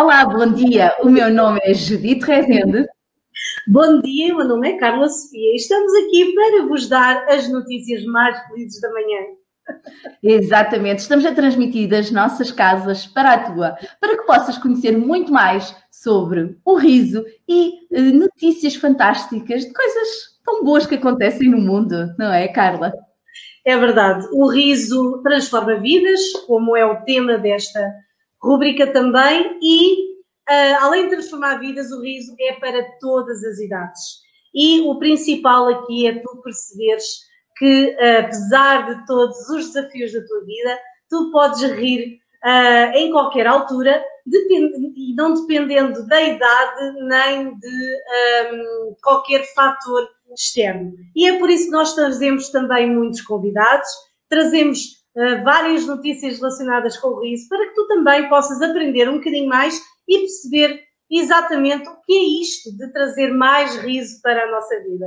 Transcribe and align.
Olá, 0.00 0.24
bom 0.24 0.52
dia. 0.52 0.94
O 1.02 1.10
meu 1.10 1.28
nome 1.28 1.58
é 1.64 1.74
Judite 1.74 2.24
Rezende. 2.24 2.86
Bom 3.66 4.00
dia, 4.00 4.32
o 4.32 4.36
meu 4.36 4.46
nome 4.46 4.70
é 4.70 4.78
Carla 4.78 5.08
Sofia 5.08 5.52
e 5.52 5.56
estamos 5.56 5.92
aqui 5.92 6.34
para 6.36 6.66
vos 6.66 6.88
dar 6.88 7.28
as 7.28 7.50
notícias 7.50 8.04
mais 8.04 8.38
felizes 8.46 8.80
da 8.80 8.92
manhã. 8.92 9.18
Exatamente, 10.22 11.00
estamos 11.00 11.26
a 11.26 11.34
transmitir 11.34 11.88
das 11.88 12.12
nossas 12.12 12.52
casas 12.52 13.08
para 13.08 13.32
a 13.32 13.50
tua, 13.50 13.76
para 14.00 14.16
que 14.16 14.24
possas 14.24 14.56
conhecer 14.56 14.96
muito 14.96 15.32
mais 15.32 15.74
sobre 15.90 16.56
o 16.64 16.76
riso 16.76 17.24
e 17.48 17.72
uh, 17.90 18.16
notícias 18.16 18.76
fantásticas 18.76 19.64
de 19.64 19.72
coisas 19.72 20.08
tão 20.44 20.62
boas 20.62 20.86
que 20.86 20.94
acontecem 20.94 21.50
no 21.50 21.58
mundo, 21.58 22.14
não 22.16 22.32
é, 22.32 22.46
Carla? 22.46 22.92
É 23.66 23.76
verdade, 23.76 24.28
o 24.32 24.48
riso 24.48 25.20
transforma 25.24 25.74
vidas, 25.74 26.20
como 26.46 26.76
é 26.76 26.86
o 26.86 27.02
tema 27.02 27.36
desta 27.36 27.80
rubrica 28.42 28.92
também, 28.92 29.58
e 29.60 30.12
uh, 30.48 30.76
além 30.80 31.04
de 31.04 31.16
transformar 31.16 31.58
vidas, 31.58 31.90
o 31.90 32.02
riso 32.02 32.34
é 32.40 32.54
para 32.54 32.82
todas 33.00 33.42
as 33.44 33.58
idades. 33.58 34.00
E 34.54 34.80
o 34.82 34.98
principal 34.98 35.68
aqui 35.68 36.06
é 36.06 36.18
tu 36.20 36.40
perceberes 36.42 37.04
que, 37.56 37.96
uh, 37.96 38.20
apesar 38.20 38.86
de 38.86 39.06
todos 39.06 39.48
os 39.50 39.66
desafios 39.72 40.12
da 40.12 40.24
tua 40.24 40.44
vida, 40.44 40.78
tu 41.10 41.30
podes 41.30 41.62
rir 41.72 42.18
uh, 42.44 42.96
em 42.96 43.10
qualquer 43.10 43.46
altura 43.46 44.02
e 44.30 45.14
não 45.14 45.34
dependendo 45.34 46.06
da 46.06 46.20
idade 46.20 46.92
nem 47.08 47.58
de 47.58 47.96
um, 48.52 48.94
qualquer 49.02 49.42
fator 49.54 50.06
externo. 50.34 50.92
E 51.16 51.26
é 51.26 51.38
por 51.38 51.48
isso 51.48 51.66
que 51.66 51.70
nós 51.70 51.94
trazemos 51.94 52.50
também 52.50 52.90
muitos 52.90 53.22
convidados, 53.22 53.88
trazemos 54.28 54.97
uh, 55.18 55.44
várias 55.44 55.86
notícias 55.86 56.38
relacionadas 56.38 56.96
com 56.96 57.08
o 57.08 57.20
riso 57.20 57.48
para 57.48 57.66
que 57.66 57.74
tu 57.74 57.86
também 57.88 58.28
possas 58.28 58.62
aprender 58.62 59.08
um 59.08 59.18
bocadinho 59.18 59.48
mais 59.48 59.82
e 60.06 60.20
perceber 60.20 60.80
exatamente 61.10 61.88
o 61.88 61.96
que 62.02 62.12
é 62.12 62.42
isto 62.42 62.76
de 62.76 62.92
trazer 62.92 63.32
mais 63.32 63.76
riso 63.76 64.20
para 64.22 64.44
a 64.44 64.50
nossa 64.50 64.78
vida. 64.80 65.06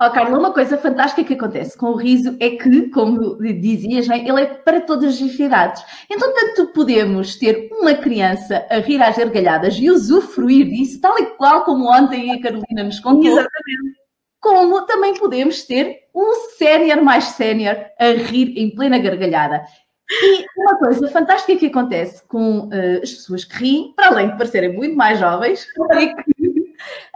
Oh, 0.00 0.10
Carla, 0.10 0.38
uma 0.38 0.52
coisa 0.52 0.76
fantástica 0.76 1.22
que 1.22 1.34
acontece 1.34 1.78
com 1.78 1.90
o 1.90 1.96
riso 1.96 2.36
é 2.40 2.50
que, 2.50 2.88
como 2.90 3.36
dizias, 3.38 4.08
ele 4.08 4.40
é 4.40 4.46
para 4.46 4.80
todas 4.80 5.14
as 5.14 5.20
idades. 5.20 5.84
Então, 6.10 6.32
tanto 6.34 6.72
podemos 6.72 7.36
ter 7.36 7.68
uma 7.72 7.94
criança 7.94 8.66
a 8.68 8.78
rir 8.78 9.00
às 9.00 9.16
gargalhadas 9.16 9.76
e 9.76 9.88
usufruir 9.88 10.66
disso, 10.66 11.00
tal 11.00 11.16
e 11.18 11.26
qual 11.36 11.64
como 11.64 11.88
ontem 11.88 12.32
a 12.32 12.40
Carolina 12.40 12.82
nos 12.84 12.98
contou. 12.98 13.30
Exatamente. 13.30 14.05
Como 14.46 14.86
também 14.86 15.14
podemos 15.14 15.64
ter 15.64 16.04
um 16.14 16.34
sénior 16.56 17.02
mais 17.02 17.24
sénior 17.24 17.76
a 17.98 18.10
rir 18.10 18.56
em 18.56 18.72
plena 18.72 18.96
gargalhada. 18.96 19.64
E 20.08 20.46
uma 20.56 20.78
coisa 20.78 21.08
fantástica 21.08 21.58
que 21.58 21.66
acontece 21.66 22.22
com 22.28 22.68
uh, 22.68 23.02
as 23.02 23.10
pessoas 23.10 23.44
que 23.44 23.56
riem, 23.56 23.92
para 23.96 24.06
além 24.06 24.28
de 24.28 24.36
parecerem 24.36 24.72
muito 24.72 24.96
mais 24.96 25.18
jovens, 25.18 25.66
é 25.90 26.06
que 26.06 26.64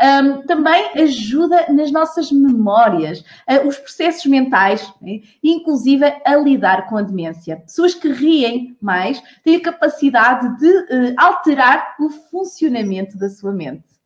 um, 0.03 0.43
também 0.43 0.91
ajuda 0.97 1.67
nas 1.73 1.93
nossas 1.93 2.33
memórias, 2.33 3.21
uh, 3.21 3.65
os 3.65 3.77
processos 3.77 4.27
mentais, 4.27 4.93
né? 5.01 5.21
inclusive 5.41 6.05
a 6.05 6.35
lidar 6.35 6.89
com 6.89 6.97
a 6.97 7.03
demência. 7.03 7.59
Pessoas 7.59 7.95
que 7.95 8.09
riem 8.09 8.77
mais 8.83 9.23
têm 9.45 9.55
a 9.55 9.63
capacidade 9.63 10.59
de 10.59 10.67
uh, 10.69 11.15
alterar 11.17 11.95
o 12.01 12.11
funcionamento 12.11 13.17
da 13.17 13.29
sua 13.29 13.53
mente. 13.53 14.00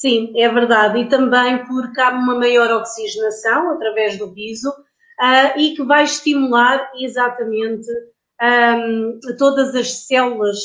Sim, 0.00 0.32
é 0.36 0.48
verdade. 0.48 1.00
E 1.00 1.08
também 1.08 1.66
porque 1.66 2.00
há 2.00 2.10
uma 2.10 2.36
maior 2.36 2.70
oxigenação 2.70 3.72
através 3.72 4.16
do 4.16 4.32
riso 4.32 4.70
uh, 4.70 5.58
e 5.58 5.74
que 5.74 5.82
vai 5.82 6.04
estimular 6.04 6.88
exatamente 7.00 7.88
um, 8.40 9.18
todas 9.36 9.74
as 9.74 10.06
células 10.06 10.56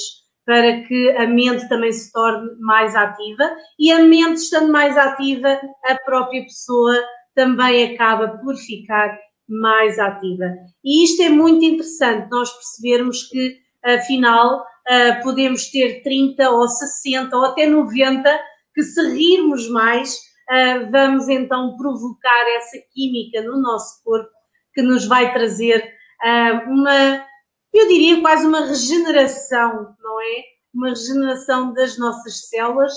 para 0.46 0.84
que 0.84 1.10
a 1.18 1.26
mente 1.26 1.68
também 1.68 1.92
se 1.92 2.12
torne 2.12 2.48
mais 2.60 2.96
ativa 2.96 3.50
e 3.80 3.92
a 3.92 4.04
mente 4.04 4.36
estando 4.36 4.72
mais 4.72 4.96
ativa, 4.96 5.60
a 5.86 5.96
própria 6.06 6.44
pessoa 6.44 6.96
também 7.34 7.96
acaba 7.96 8.38
por 8.38 8.56
ficar 8.56 9.18
mais 9.50 9.98
ativa. 9.98 10.46
E 10.84 11.06
isto 11.06 11.24
é 11.24 11.30
muito 11.30 11.66
interessante, 11.66 12.30
nós 12.30 12.52
percebermos 12.52 13.24
que, 13.24 13.58
afinal, 13.84 14.64
ah, 14.88 15.20
podemos 15.24 15.72
ter 15.72 16.04
30 16.04 16.50
ou 16.52 16.68
60 16.68 17.36
ou 17.36 17.46
até 17.46 17.66
90, 17.66 18.40
que 18.74 18.84
se 18.84 19.02
rirmos 19.10 19.70
mais, 19.70 20.20
ah, 20.50 20.88
vamos 20.92 21.30
então 21.30 21.76
provocar 21.78 22.46
essa 22.58 22.78
química 22.94 23.42
no 23.42 23.62
nosso 23.62 24.04
corpo 24.04 24.30
que 24.74 24.82
nos 24.82 25.06
vai 25.06 25.32
trazer 25.34 25.84
ah, 26.22 26.64
uma 26.68 27.26
eu 27.74 27.88
diria 27.88 28.22
quase 28.22 28.46
uma 28.46 28.66
regeneração, 28.66 29.96
não 30.00 30.22
é? 30.22 30.44
Uma 30.74 30.90
regeneração 30.90 31.74
das 31.74 31.98
nossas 31.98 32.48
células 32.48 32.94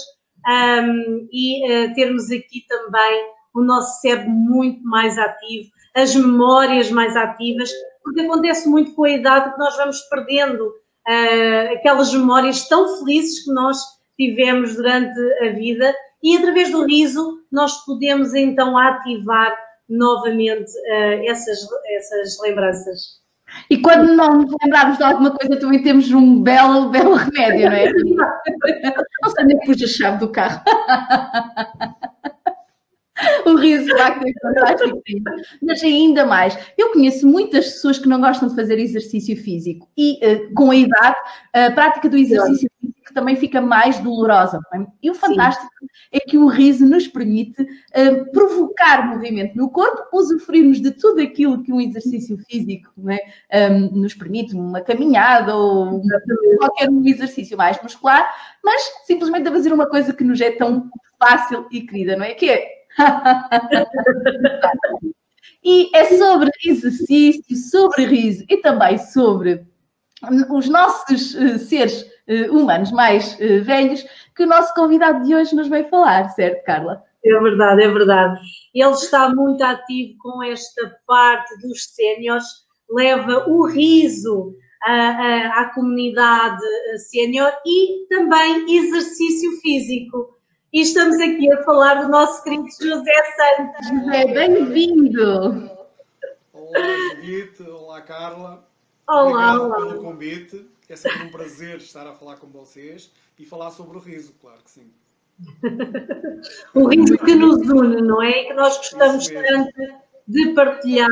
um, 0.47 1.29
e 1.33 1.65
uh, 1.65 1.95
termos 1.95 2.31
aqui 2.31 2.65
também 2.69 3.33
o 3.55 3.63
nosso 3.63 4.01
cérebro 4.03 4.31
muito 4.31 4.83
mais 4.85 5.17
ativo, 5.17 5.71
as 5.95 6.15
memórias 6.15 6.91
mais 6.91 7.17
ativas, 7.17 7.71
porque 8.03 8.21
acontece 8.21 8.69
muito 8.69 8.95
com 8.95 9.05
a 9.05 9.11
idade 9.11 9.53
que 9.53 9.59
nós 9.59 9.75
vamos 9.79 9.99
perdendo 10.11 10.69
uh, 10.69 11.75
aquelas 11.75 12.13
memórias 12.13 12.69
tão 12.69 12.99
felizes 12.99 13.45
que 13.45 13.53
nós 13.53 13.79
tivemos 14.17 14.77
durante 14.77 15.19
a 15.43 15.51
vida 15.51 15.95
e 16.23 16.37
através 16.37 16.71
do 16.71 16.85
riso 16.85 17.41
nós 17.51 17.85
podemos 17.85 18.35
então 18.35 18.77
ativar 18.77 19.57
novamente 19.89 20.71
uh, 20.71 21.31
essas, 21.31 21.67
essas 21.97 22.41
lembranças. 22.43 23.25
E 23.71 23.79
quando 23.79 24.13
não 24.15 24.43
nos 24.43 24.55
lembrarmos 24.63 24.99
de 24.99 25.05
alguma 25.05 25.31
coisa, 25.31 25.57
também 25.61 25.83
temos 25.83 26.11
um 26.11 26.43
belo, 26.43 26.91
belo 26.91 27.15
remédio, 27.15 27.71
não 27.71 27.77
é? 27.77 27.93
Não 29.23 29.31
sei 29.31 29.45
nem 29.45 29.59
que 29.59 29.67
pus 29.67 29.83
a 29.83 29.87
chave 29.87 30.19
do 30.19 30.29
carro. 30.29 30.63
O 33.47 33.57
riso 33.57 33.89
vai 33.97 34.13
ser 34.21 34.35
fantástico. 34.43 35.03
Mas 35.63 35.83
ainda 35.83 36.27
mais, 36.27 36.59
eu 36.77 36.93
conheço 36.93 37.27
muitas 37.27 37.65
pessoas 37.65 37.99
que 37.99 38.09
não 38.09 38.21
gostam 38.21 38.49
de 38.49 38.55
fazer 38.55 38.79
exercício 38.79 39.35
físico 39.37 39.89
e 39.97 40.19
uh, 40.23 40.55
com 40.55 40.71
a 40.71 40.77
idade, 40.77 41.17
a 41.55 41.71
prática 41.71 42.11
do 42.11 42.17
exercício 42.19 42.69
físico 42.79 42.96
também 43.17 43.35
fica 43.35 43.61
mais 43.63 43.99
dolorosa. 43.99 44.61
É? 44.75 44.87
E 45.03 45.11
o 45.11 45.15
fantástico 45.15 45.73
Sim. 45.81 45.87
é 46.13 46.21
que 46.21 46.37
o 46.37 46.47
riso 46.47 46.85
nos 46.85 47.09
permite 47.09 47.63
uh, 47.63 48.31
provocar 48.31 49.09
movimento 49.09 49.57
no 49.57 49.71
corpo, 49.71 50.05
usufruirmos 50.13 50.83
de 50.83 50.91
tudo 50.91 51.23
aquilo 51.23 51.63
que 51.63 51.73
um 51.73 51.81
exercício 51.81 52.37
físico 52.47 52.93
é? 53.51 53.71
um, 53.71 54.03
nos 54.03 54.13
permite, 54.13 54.55
uma 54.55 54.83
caminhada 54.83 55.57
ou 55.57 56.03
qualquer 56.59 56.91
exercício 57.07 57.57
mais 57.57 57.83
muscular, 57.83 58.31
mas 58.63 58.83
simplesmente 59.07 59.49
a 59.49 59.53
fazer 59.53 59.73
uma 59.73 59.89
coisa 59.89 60.13
que 60.13 60.23
nos 60.23 60.39
é 60.43 60.51
tão 60.51 60.91
fácil 61.19 61.67
e 61.73 61.81
querida, 61.81 62.17
não 62.17 62.25
é? 62.25 62.35
Que 62.35 62.51
é 62.51 62.69
e 65.65 65.91
é 65.97 66.05
sobre 66.19 66.51
exercício, 66.63 67.57
sobre 67.57 68.05
riso 68.05 68.45
e 68.47 68.59
também 68.59 68.99
sobre 68.99 69.67
os 70.51 70.69
nossos 70.69 71.35
uh, 71.35 71.59
seres 71.59 72.15
humanos 72.51 72.91
mais 72.93 73.35
uh, 73.35 73.63
velhos 73.63 74.05
que 74.35 74.45
o 74.45 74.47
nosso 74.47 74.75
convidado 74.75 75.25
de 75.25 75.35
hoje 75.35 75.55
nos 75.55 75.69
vai 75.69 75.85
falar, 75.85 76.29
certo, 76.31 76.65
Carla? 76.65 77.03
É 77.25 77.41
verdade, 77.41 77.83
é 77.83 77.89
verdade. 77.89 78.41
Ele 78.75 78.91
está 78.91 79.35
muito 79.35 79.63
ativo 79.63 80.17
com 80.19 80.43
esta 80.43 80.97
parte 81.07 81.57
dos 81.61 81.85
séniores, 81.95 82.45
leva 82.91 83.49
o 83.49 83.67
riso 83.67 84.55
à, 84.83 84.93
à, 84.93 85.61
à 85.63 85.75
comunidade 85.75 86.63
sénior 87.11 87.53
e 87.67 88.07
também 88.09 88.65
exercício 88.77 89.51
físico 89.61 90.37
e 90.77 90.83
estamos 90.83 91.19
aqui 91.21 91.51
a 91.51 91.63
falar 91.63 92.03
do 92.03 92.11
nosso 92.11 92.45
querido 92.45 92.65
José 92.65 93.13
Santos. 93.37 93.89
José, 93.89 94.27
bem-vindo! 94.27 95.71
Olá, 96.53 96.81
Judite, 97.15 97.63
olá, 97.63 98.03
Carla. 98.03 98.69
Olá, 99.09 99.23
Obrigado 99.23 99.65
olá. 99.65 99.77
pelo 99.77 100.03
convite. 100.03 100.67
É 100.89 100.95
sempre 100.95 101.25
um 101.25 101.31
prazer 101.31 101.79
estar 101.79 102.07
a 102.07 102.15
falar 102.15 102.37
com 102.37 102.47
vocês 102.47 103.11
e 103.39 103.45
falar 103.45 103.71
sobre 103.71 103.97
o 103.97 104.01
riso, 104.01 104.35
claro 104.41 104.59
que 104.63 104.71
sim. 104.71 104.93
o 106.75 106.89
riso 106.89 107.19
que 107.19 107.35
nos 107.35 107.69
une, 107.69 108.01
não 108.01 108.23
é? 108.23 108.45
Que 108.45 108.55
nós 108.55 108.77
gostamos 108.77 109.27
tanto 109.27 109.73
de 110.27 110.53
partilhar 110.55 111.11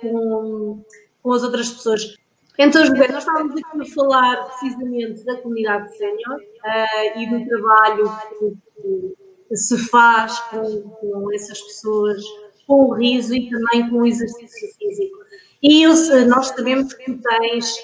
com, 0.00 0.84
com 1.22 1.32
as 1.32 1.42
outras 1.42 1.70
pessoas. 1.70 2.16
Então, 2.58 2.84
José, 2.84 3.08
nós 3.08 3.24
estávamos 3.24 3.52
aqui 3.52 3.80
a 3.80 3.94
falar 3.94 4.44
precisamente 4.44 5.24
da 5.24 5.36
comunidade 5.36 5.96
sénior 5.96 6.38
uh, 6.38 7.18
e 7.18 7.30
do 7.30 7.48
trabalho 7.48 8.12
que, 8.28 9.14
que 9.48 9.56
se 9.56 9.78
faz 9.88 10.38
com, 10.50 10.82
com, 10.82 11.32
essas 11.32 11.60
pessoas, 11.60 12.22
com 12.66 12.90
o 12.90 12.94
riso 12.94 13.34
e 13.34 13.48
também 13.48 13.88
com 13.88 13.98
o 13.98 14.06
exercício 14.06 14.68
físico. 14.76 15.18
E 15.62 15.82
eu, 15.84 15.92
nós 16.26 16.48
sabemos 16.48 16.92
que 16.92 17.14
tens 17.14 17.76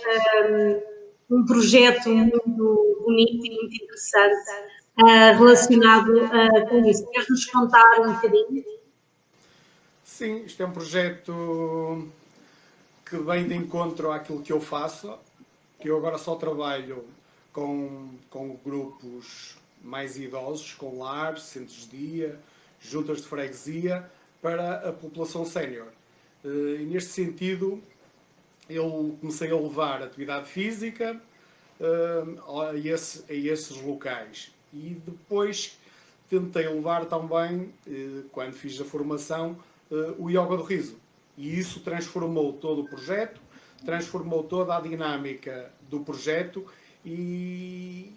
um, 0.51 0.98
um, 1.31 1.45
projeto 1.45 2.09
muito 2.09 3.03
bonito 3.05 3.47
e 3.47 3.51
muito 3.51 3.85
interessante 3.85 4.51
uh, 5.01 5.39
relacionado 5.39 6.25
uh, 6.25 6.69
com 6.69 6.85
isso. 6.85 7.07
Queres 7.11 7.29
nos 7.29 7.45
contar 7.47 8.01
um 8.01 8.15
bocadinho? 8.15 8.65
Sim, 10.05 10.45
isto 10.45 10.63
é 10.63 10.67
um 10.67 10.73
projeto 10.73 12.09
que 13.05 13.17
vem 13.19 13.47
de 13.47 13.55
encontro 13.55 14.11
àquilo 14.11 14.43
que 14.43 14.53
eu 14.53 14.61
faço, 14.61 15.17
que 15.81 15.89
eu 15.89 15.97
agora 15.97 16.19
só 16.19 16.35
trabalho 16.35 17.05
com, 17.53 18.09
com 18.29 18.59
grupos 18.65 19.57
mais 19.83 20.19
idosos, 20.19 20.75
com 20.75 20.99
lares, 20.99 21.43
centros 21.45 21.89
de 21.89 21.97
dia, 21.97 22.39
juntas 22.81 23.19
de 23.19 23.29
freguesia, 23.29 24.11
para 24.43 24.89
a 24.89 24.93
população 24.93 25.45
sénior. 25.45 25.87
E 26.45 26.85
neste 26.85 27.11
sentido, 27.11 27.83
eu 28.69 29.17
comecei 29.21 29.51
a 29.51 29.57
levar 29.57 30.03
atividade 30.03 30.49
física 30.49 31.21
a, 31.81 32.77
esse, 32.77 33.25
a 33.31 33.35
esses 33.35 33.81
locais. 33.81 34.53
E 34.73 35.01
depois 35.07 35.79
tentei 36.29 36.69
levar 36.69 37.07
também, 37.07 37.73
quando 38.33 38.53
fiz 38.53 38.81
a 38.81 38.85
formação, 38.85 39.57
o 40.19 40.29
yoga 40.29 40.57
do 40.57 40.63
riso. 40.63 40.97
E 41.37 41.59
isso 41.59 41.81
transformou 41.81 42.53
todo 42.53 42.83
o 42.83 42.89
projeto, 42.89 43.41
transformou 43.85 44.43
toda 44.43 44.77
a 44.77 44.81
dinâmica 44.81 45.71
do 45.89 46.01
projeto 46.01 46.67
e, 47.05 48.13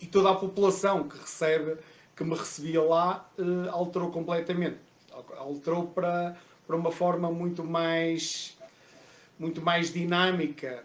e 0.00 0.06
toda 0.06 0.30
a 0.30 0.34
população 0.34 1.08
que 1.08 1.18
recebe, 1.18 1.76
que 2.14 2.24
me 2.24 2.34
recebia 2.34 2.82
lá, 2.82 3.28
uh, 3.38 3.70
alterou 3.70 4.10
completamente. 4.10 4.76
Alterou 5.38 5.86
para, 5.86 6.36
para 6.66 6.76
uma 6.76 6.92
forma 6.92 7.30
muito 7.30 7.64
mais, 7.64 8.55
muito 9.38 9.60
mais 9.60 9.92
dinâmica, 9.92 10.84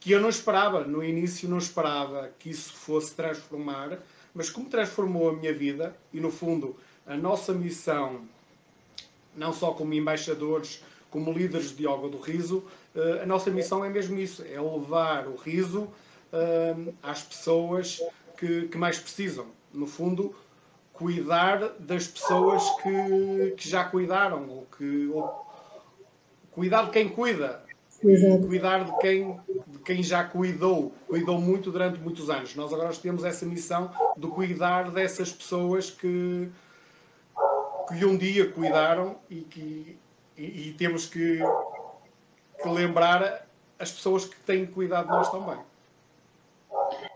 que 0.00 0.12
eu 0.12 0.20
não 0.20 0.28
esperava, 0.28 0.84
no 0.84 1.02
início 1.02 1.48
não 1.48 1.58
esperava 1.58 2.30
que 2.38 2.50
isso 2.50 2.72
fosse 2.72 3.14
transformar, 3.14 3.98
mas 4.34 4.50
como 4.50 4.68
transformou 4.68 5.30
a 5.30 5.32
minha 5.32 5.52
vida, 5.52 5.96
e 6.12 6.20
no 6.20 6.30
fundo 6.30 6.76
a 7.06 7.16
nossa 7.16 7.52
missão, 7.52 8.20
não 9.36 9.52
só 9.52 9.72
como 9.72 9.94
embaixadores, 9.94 10.82
como 11.10 11.32
líderes 11.32 11.74
de 11.74 11.84
yoga 11.84 12.08
do 12.08 12.18
riso, 12.18 12.64
uh, 12.94 13.22
a 13.22 13.26
nossa 13.26 13.50
missão 13.50 13.84
é 13.84 13.88
mesmo 13.88 14.18
isso, 14.18 14.42
é 14.42 14.60
levar 14.60 15.26
o 15.28 15.36
riso 15.36 15.82
uh, 16.32 16.94
às 17.02 17.22
pessoas 17.22 18.02
que, 18.36 18.68
que 18.68 18.76
mais 18.76 18.98
precisam. 18.98 19.46
No 19.72 19.86
fundo, 19.86 20.34
cuidar 20.92 21.74
das 21.78 22.06
pessoas 22.06 22.62
que, 22.82 23.54
que 23.56 23.68
já 23.68 23.84
cuidaram, 23.84 24.48
ou 24.48 24.66
que 24.76 25.08
ou, 25.08 25.46
cuidar 26.50 26.84
de 26.84 26.90
quem 26.90 27.08
cuida, 27.08 27.65
Exato. 28.02 28.46
cuidar 28.46 28.84
de 28.84 28.98
quem, 28.98 29.40
de 29.66 29.78
quem 29.78 30.02
já 30.02 30.22
cuidou, 30.24 30.92
cuidou 31.08 31.40
muito 31.40 31.70
durante 31.70 31.98
muitos 31.98 32.28
anos. 32.30 32.54
Nós 32.54 32.72
agora 32.72 32.94
temos 32.94 33.24
essa 33.24 33.46
missão 33.46 33.90
de 34.16 34.26
cuidar 34.28 34.90
dessas 34.90 35.32
pessoas 35.32 35.90
que, 35.90 36.48
que 37.88 38.04
um 38.04 38.16
dia 38.16 38.50
cuidaram 38.50 39.16
e 39.30 39.40
que 39.40 39.98
e, 40.36 40.68
e 40.68 40.72
temos 40.74 41.06
que, 41.06 41.38
que 42.62 42.68
lembrar 42.68 43.46
as 43.78 43.90
pessoas 43.90 44.24
que 44.24 44.36
têm 44.40 44.66
cuidado 44.66 45.06
de 45.06 45.12
nós 45.12 45.30
também. 45.30 45.58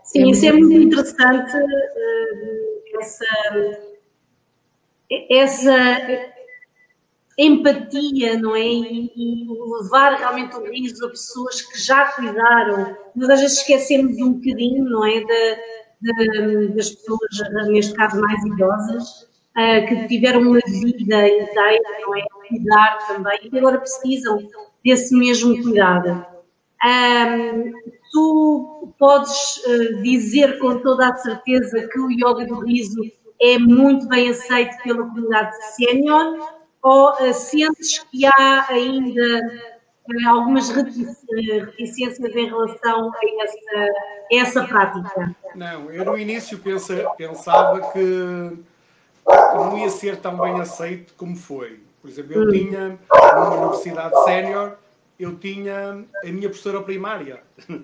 Sim, 0.03 0.29
isso 0.29 0.45
é 0.45 0.51
muito 0.51 0.73
interessante, 0.73 1.55
uh, 1.55 2.99
essa, 2.99 3.25
essa 5.29 6.40
empatia, 7.41 8.37
não 8.37 8.55
é? 8.55 8.63
E, 8.63 9.11
e, 9.15 9.47
levar 9.81 10.15
realmente 10.15 10.55
o 10.55 10.63
riso 10.63 11.05
a 11.05 11.09
pessoas 11.09 11.61
que 11.61 11.79
já 11.79 12.05
cuidaram. 12.11 12.95
Mas 13.15 13.29
às 13.29 13.41
vezes 13.41 13.57
esquecemos 13.57 14.15
um 14.17 14.33
bocadinho, 14.33 14.83
não 14.85 15.05
é? 15.05 15.19
De, 15.21 15.57
de, 16.01 16.67
das 16.75 16.91
pessoas, 16.91 17.67
neste 17.67 17.93
caso 17.93 18.21
mais 18.21 18.43
idosas, 18.45 19.27
uh, 19.57 19.87
que 19.87 20.07
tiveram 20.07 20.41
uma 20.41 20.59
vida 20.67 21.27
inteira, 21.27 21.99
não 22.01 22.15
é? 22.15 22.21
Cuidar 22.47 22.97
também, 23.07 23.39
e 23.51 23.57
agora 23.57 23.79
precisam 23.79 24.37
desse 24.83 25.15
mesmo 25.15 25.61
cuidado. 25.63 26.25
Um, 26.83 27.71
tu 28.11 28.93
podes 28.99 29.57
uh, 29.65 30.01
dizer 30.01 30.59
com 30.59 30.79
toda 30.79 31.09
a 31.09 31.15
certeza 31.15 31.87
que 31.87 31.99
o 31.99 32.11
yoga 32.11 32.45
do 32.45 32.59
riso 32.65 32.99
é 33.41 33.57
muito 33.57 34.07
bem 34.07 34.29
aceito 34.29 34.75
pela 34.83 35.07
comunidade 35.07 35.55
sénior 35.75 36.60
ou 36.83 37.11
uh, 37.11 37.33
sentes 37.33 37.99
que 38.11 38.25
há 38.25 38.65
ainda 38.69 39.39
uh, 39.41 40.27
algumas 40.27 40.69
reticências 40.69 42.35
em 42.35 42.45
relação 42.47 43.11
a 43.13 43.43
essa, 43.43 43.57
a 43.79 44.35
essa 44.35 44.63
prática? 44.67 45.35
Não, 45.55 45.91
eu 45.91 46.05
no 46.05 46.17
início 46.17 46.57
pensa, 46.59 47.09
pensava 47.17 47.91
que 47.91 48.57
não 49.27 49.77
ia 49.77 49.89
ser 49.89 50.17
tão 50.17 50.37
bem 50.37 50.59
aceito 50.59 51.13
como 51.15 51.35
foi. 51.35 51.79
Por 52.01 52.09
exemplo, 52.09 52.33
eu 52.33 52.47
hum. 52.47 52.51
tinha 52.51 52.99
numa 53.35 53.55
universidade 53.55 54.23
sénior, 54.23 54.73
eu 55.19 55.35
tinha 55.35 56.03
a 56.23 56.27
minha 56.27 56.49
professora 56.49 56.81
primária. 56.81 57.41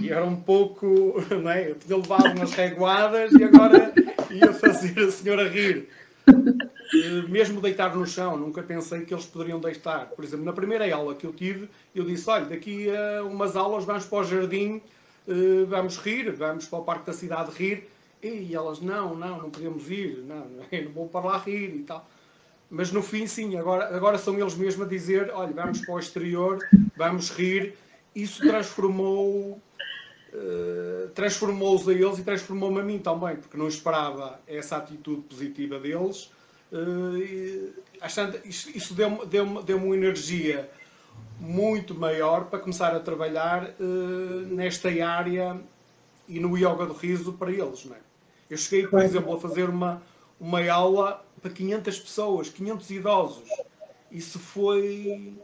E 0.00 0.10
era 0.10 0.24
um 0.24 0.34
pouco, 0.34 1.14
não 1.30 1.50
é? 1.50 1.70
Eu 1.70 1.76
tinha 1.76 1.96
levado 1.96 2.36
umas 2.36 2.52
reguadas 2.52 3.32
e 3.32 3.44
agora 3.44 3.92
ia 4.28 4.52
fazer 4.52 4.98
a 4.98 5.10
senhora 5.10 5.48
rir. 5.48 5.88
Mesmo 7.28 7.60
deitar 7.60 7.94
no 7.94 8.06
chão, 8.06 8.36
nunca 8.36 8.62
pensei 8.62 9.04
que 9.04 9.12
eles 9.12 9.26
poderiam 9.26 9.60
deitar. 9.60 10.06
Por 10.06 10.24
exemplo, 10.24 10.44
na 10.44 10.52
primeira 10.52 10.94
aula 10.94 11.14
que 11.14 11.26
eu 11.26 11.32
tive, 11.32 11.68
eu 11.94 12.04
disse: 12.04 12.28
olha, 12.28 12.46
daqui 12.46 12.88
a 12.90 13.22
umas 13.24 13.56
aulas 13.56 13.84
vamos 13.84 14.06
para 14.06 14.18
o 14.18 14.24
jardim, 14.24 14.80
eh, 15.26 15.64
vamos 15.66 15.96
rir, 15.98 16.30
vamos 16.32 16.66
para 16.66 16.78
o 16.78 16.84
parque 16.84 17.06
da 17.06 17.12
cidade 17.12 17.50
rir. 17.52 17.88
E 18.22 18.54
elas: 18.54 18.80
não, 18.80 19.14
não, 19.14 19.42
não 19.42 19.50
podemos 19.50 19.90
ir, 19.90 20.24
não, 20.26 20.46
não 20.46 20.64
vou 20.92 21.08
para 21.08 21.26
lá 21.26 21.38
rir 21.38 21.74
e 21.74 21.82
tal. 21.84 22.08
Mas 22.70 22.92
no 22.92 23.02
fim, 23.02 23.26
sim, 23.26 23.56
agora, 23.56 23.96
agora 23.96 24.18
são 24.18 24.38
eles 24.38 24.54
mesmos 24.54 24.86
a 24.86 24.88
dizer: 24.88 25.30
olha, 25.32 25.52
vamos 25.52 25.80
para 25.80 25.94
o 25.94 25.98
exterior, 25.98 26.58
vamos 26.96 27.30
rir. 27.30 27.74
Isso 28.14 28.40
transformou 28.40 29.60
eh, 30.32 31.08
transformou-os 31.14 31.88
a 31.88 31.92
eles 31.92 32.18
e 32.18 32.22
transformou-me 32.22 32.80
a 32.80 32.82
mim 32.82 32.98
também, 32.98 33.36
porque 33.36 33.56
não 33.56 33.66
esperava 33.66 34.38
essa 34.46 34.76
atitude 34.76 35.22
positiva 35.22 35.78
deles. 35.78 36.30
Uh, 36.72 37.72
achando, 38.00 38.38
isso, 38.44 38.70
isso 38.76 38.94
deu-me 38.94 39.24
deu 39.26 39.62
deu 39.62 39.78
uma 39.78 39.96
energia 39.96 40.68
muito 41.40 41.94
maior 41.94 42.44
para 42.46 42.58
começar 42.58 42.94
a 42.94 43.00
trabalhar 43.00 43.70
uh, 43.80 44.46
nesta 44.54 44.88
área 45.06 45.58
e 46.28 46.38
no 46.38 46.56
yoga 46.56 46.84
do 46.84 46.92
riso 46.92 47.32
para 47.32 47.50
eles. 47.50 47.84
Não 47.84 47.96
é? 47.96 47.98
Eu 48.50 48.56
cheguei, 48.56 48.86
por 48.86 49.00
exemplo, 49.00 49.34
a 49.34 49.40
fazer 49.40 49.68
uma, 49.68 50.02
uma 50.38 50.66
aula 50.70 51.24
para 51.40 51.50
500 51.50 51.98
pessoas, 52.00 52.48
500 52.48 52.90
idosos. 52.90 53.48
Isso 54.10 54.38
foi, 54.38 55.38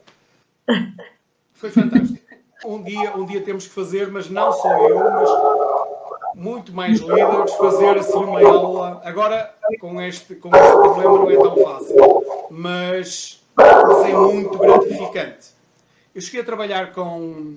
foi 1.52 1.70
fantástico 1.70 2.24
um 2.64 2.82
dia, 2.82 3.16
um 3.16 3.26
dia 3.26 3.42
temos 3.42 3.66
que 3.66 3.74
fazer, 3.74 4.10
mas 4.10 4.28
não 4.30 4.52
só 4.52 4.88
eu, 4.88 4.98
mas 4.98 6.34
muito 6.34 6.72
mais 6.72 6.98
líderes, 6.98 7.52
fazer 7.54 7.98
assim 7.98 8.16
uma 8.18 8.40
aula. 8.40 9.00
Agora, 9.04 9.53
com 9.80 10.00
este, 10.00 10.34
com 10.36 10.50
este 10.54 10.70
problema 10.70 11.18
não 11.18 11.30
é 11.30 11.36
tão 11.36 11.56
fácil, 11.64 12.48
mas, 12.50 13.44
mas 13.56 14.08
é 14.08 14.12
muito 14.12 14.58
gratificante. 14.58 15.48
Eu 16.14 16.20
cheguei 16.20 16.40
a 16.40 16.44
trabalhar 16.44 16.92
com, 16.92 17.56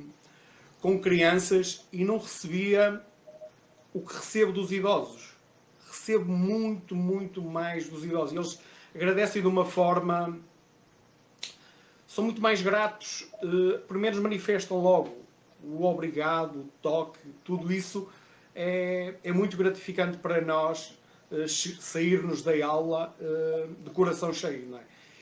com 0.81 0.99
crianças 0.99 1.85
e 1.91 2.03
não 2.03 2.17
recebia 2.17 3.01
o 3.93 4.01
que 4.01 4.15
recebo 4.15 4.51
dos 4.51 4.71
idosos. 4.71 5.35
Recebo 5.87 6.31
muito, 6.31 6.95
muito 6.95 7.41
mais 7.41 7.87
dos 7.87 8.03
idosos. 8.03 8.35
Eles 8.35 8.59
agradecem 8.95 9.41
de 9.41 9.47
uma 9.47 9.65
forma 9.65 10.39
são 12.07 12.23
muito 12.23 12.41
mais 12.41 12.61
gratos, 12.61 13.29
uh, 13.43 13.79
primeiro 13.87 14.19
manifestam 14.23 14.79
logo 14.79 15.15
o 15.63 15.83
obrigado, 15.85 16.61
o 16.61 16.69
toque, 16.81 17.19
tudo 17.43 17.71
isso 17.71 18.09
é, 18.55 19.15
é 19.23 19.31
muito 19.31 19.57
gratificante 19.57 20.17
para 20.17 20.41
nós 20.41 20.96
uh, 21.31 21.47
sairmos 21.47 22.41
da 22.41 22.65
aula 22.65 23.15
uh, 23.19 23.73
de 23.83 23.89
coração 23.91 24.33
cheio, 24.33 24.75
é? 24.75 24.81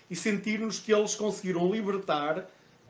E 0.09 0.15
sentirmos 0.15 0.79
que 0.79 0.93
eles 0.93 1.15
conseguiram 1.15 1.71
libertar 1.71 2.49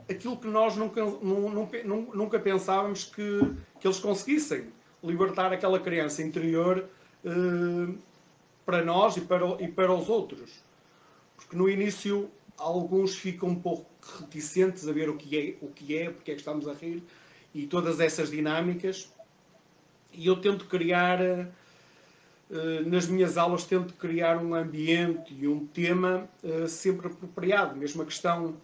aquilo 0.10 0.38
que 0.38 0.48
nós 0.48 0.76
nunca, 0.76 1.04
nunca, 1.04 1.84
nunca 1.84 2.40
pensávamos 2.40 3.06
que, 3.06 3.40
que 3.80 3.88
eles 3.88 4.00
conseguissem. 4.00 4.74
Libertar 5.04 5.54
aquela 5.54 5.80
criança 5.80 6.24
interior 6.24 6.90
uh, 7.24 7.98
para 8.66 8.84
nós 8.84 9.16
e 9.18 9.22
para, 9.22 9.46
e 9.62 9.68
para 9.68 9.94
os 9.94 10.10
outros. 10.10 10.64
Porque 11.36 11.56
no 11.56 11.70
início 11.70 12.30
alguns 12.58 13.16
ficam 13.16 13.50
um 13.50 13.56
pouco 13.56 13.86
reticentes 14.20 14.88
a 14.88 14.92
ver 14.92 15.10
o 15.10 15.18
que 15.18 15.38
é, 15.38 15.66
o 15.66 15.68
que 15.68 15.98
é, 15.98 16.10
porque 16.10 16.32
é 16.32 16.34
que 16.34 16.42
estamos 16.42 16.68
a 16.68 16.74
rir, 16.74 17.04
e 17.54 17.68
todas 17.68 18.00
essas 18.00 18.32
dinâmicas. 18.32 19.12
E 20.12 20.28
eu 20.28 20.38
tento 20.38 20.66
criar, 20.66 21.22
eh, 21.22 21.48
nas 22.86 23.08
minhas 23.08 23.38
aulas, 23.38 23.66
tento 23.66 23.94
criar 23.96 24.38
um 24.38 24.54
ambiente 24.54 25.34
e 25.34 25.48
um 25.48 25.66
tema 25.66 26.30
eh, 26.44 26.68
sempre 26.68 27.08
apropriado, 27.08 27.76
mesmo 27.76 28.04
a 28.04 28.06
questão, 28.06 28.56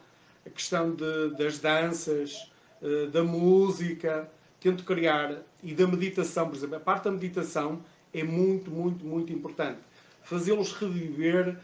a 0.45 0.49
questão 0.49 0.93
de, 0.93 1.35
das 1.35 1.57
danças, 1.57 2.51
eh, 2.81 3.07
da 3.07 3.23
música, 3.23 4.29
tento 4.59 4.83
criar, 4.83 5.41
e 5.63 5.73
da 5.73 5.87
meditação, 5.87 6.47
por 6.47 6.55
exemplo, 6.55 6.75
a 6.75 6.79
parte 6.79 7.05
da 7.05 7.11
meditação 7.11 7.83
é 8.13 8.23
muito, 8.23 8.69
muito, 8.69 9.03
muito 9.03 9.33
importante. 9.33 9.79
Fazê-los 10.23 10.73
reviver 10.73 11.57